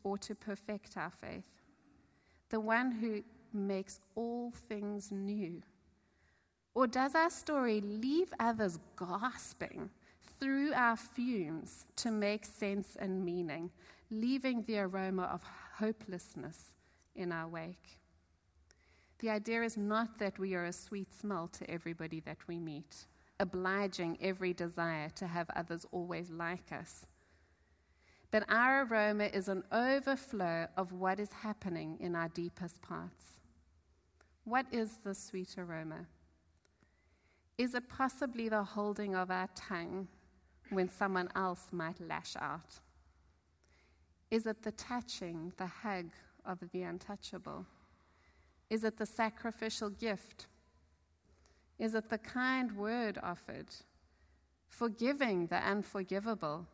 or 0.04 0.18
to 0.18 0.36
perfect 0.36 0.98
our 0.98 1.12
faith. 1.22 1.62
The 2.50 2.60
one 2.60 2.92
who 2.92 3.24
makes 3.54 4.00
all 4.16 4.52
things 4.68 5.12
new. 5.12 5.62
Or 6.76 6.88
does 6.88 7.16
our 7.16 7.30
story 7.30 7.82
leave 7.82 8.34
others 8.40 8.80
gasping 8.98 9.90
through 10.40 10.74
our 10.74 10.98
fumes 10.98 11.86
to 11.98 12.12
make 12.12 12.46
sense 12.46 12.98
and 13.00 13.24
meaning, 13.24 13.70
leaving 14.10 14.64
the 14.64 14.80
aroma 14.80 15.24
of 15.24 15.44
hopelessness 15.78 16.74
in 17.16 17.32
our 17.32 17.48
wake? 17.48 18.00
The 19.20 19.30
idea 19.30 19.64
is 19.64 19.78
not 19.78 20.20
that 20.20 20.38
we 20.38 20.56
are 20.56 20.66
a 20.66 20.74
sweet 20.74 21.14
smell 21.14 21.48
to 21.54 21.70
everybody 21.70 22.20
that 22.22 22.40
we 22.48 22.60
meet 22.60 23.06
obliging 23.40 24.18
every 24.22 24.54
desire 24.54 25.10
to 25.16 25.28
have 25.28 25.50
others 25.56 25.86
always 25.92 26.30
like 26.30 26.72
us. 26.72 27.06
But 28.32 28.46
our 28.50 28.86
aroma 28.86 29.26
is 29.26 29.48
an 29.48 29.64
overflow 29.72 30.68
of 30.76 30.92
what 30.92 31.20
is 31.20 31.32
happening 31.32 31.98
in 32.00 32.16
our 32.16 32.30
deepest 32.30 32.82
parts. 32.82 33.26
What 34.44 34.66
is 34.72 34.98
the 35.04 35.14
sweet 35.14 35.56
aroma? 35.58 36.08
Is 37.58 37.76
it 37.76 37.88
possibly 37.88 38.50
the 38.50 38.64
holding 38.64 39.16
of 39.16 39.30
our 39.30 39.50
tongue 39.56 40.08
when 40.70 40.90
someone 40.90 41.30
else 41.36 41.68
might 41.72 42.00
lash 42.02 42.36
out? 42.40 42.80
Is 44.32 44.48
it 44.48 44.64
the 44.64 44.72
touching, 44.72 45.54
the 45.58 45.68
hug 45.68 46.08
of 46.44 46.58
the 46.72 46.82
untouchable? 46.82 47.68
Is 48.72 48.84
it 48.84 48.98
the 48.98 49.06
sacrificial 49.06 49.92
gift 49.92 50.48
is 51.84 51.96
it 51.96 52.10
the 52.10 52.18
kind 52.18 52.72
word 52.78 53.20
offered, 53.22 53.68
forgiving 54.70 55.48
the 55.48 55.58
unforgivable, 55.58 56.66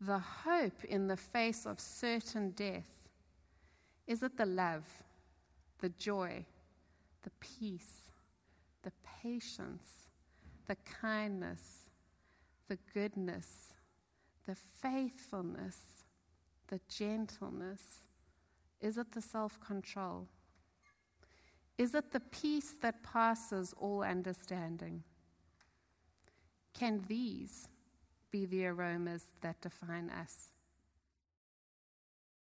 the 0.00 0.20
hope 0.20 0.84
in 0.84 1.08
the 1.08 1.16
face 1.16 1.66
of 1.66 1.80
certain 1.80 2.50
death? 2.50 3.08
Is 4.06 4.22
it 4.22 4.36
the 4.36 4.46
love, 4.46 4.84
the 5.80 5.88
joy, 5.88 6.46
the 7.24 7.32
peace, 7.40 8.02
the 8.84 8.92
patience, 9.20 10.06
the 10.68 10.76
kindness, 11.00 11.80
the 12.68 12.78
goodness, 12.94 13.72
the 14.46 14.54
faithfulness, 14.80 16.04
the 16.68 16.78
gentleness? 16.88 18.02
Is 18.80 18.96
it 18.96 19.10
the 19.10 19.22
self 19.22 19.58
control? 19.58 20.28
Is 21.78 21.94
it 21.94 22.10
the 22.10 22.20
peace 22.20 22.74
that 22.82 23.04
passes 23.04 23.72
all 23.78 24.02
understanding? 24.02 25.04
Can 26.74 27.04
these 27.06 27.68
be 28.32 28.46
the 28.46 28.66
aromas 28.66 29.26
that 29.40 29.60
define 29.60 30.10
us? 30.10 30.48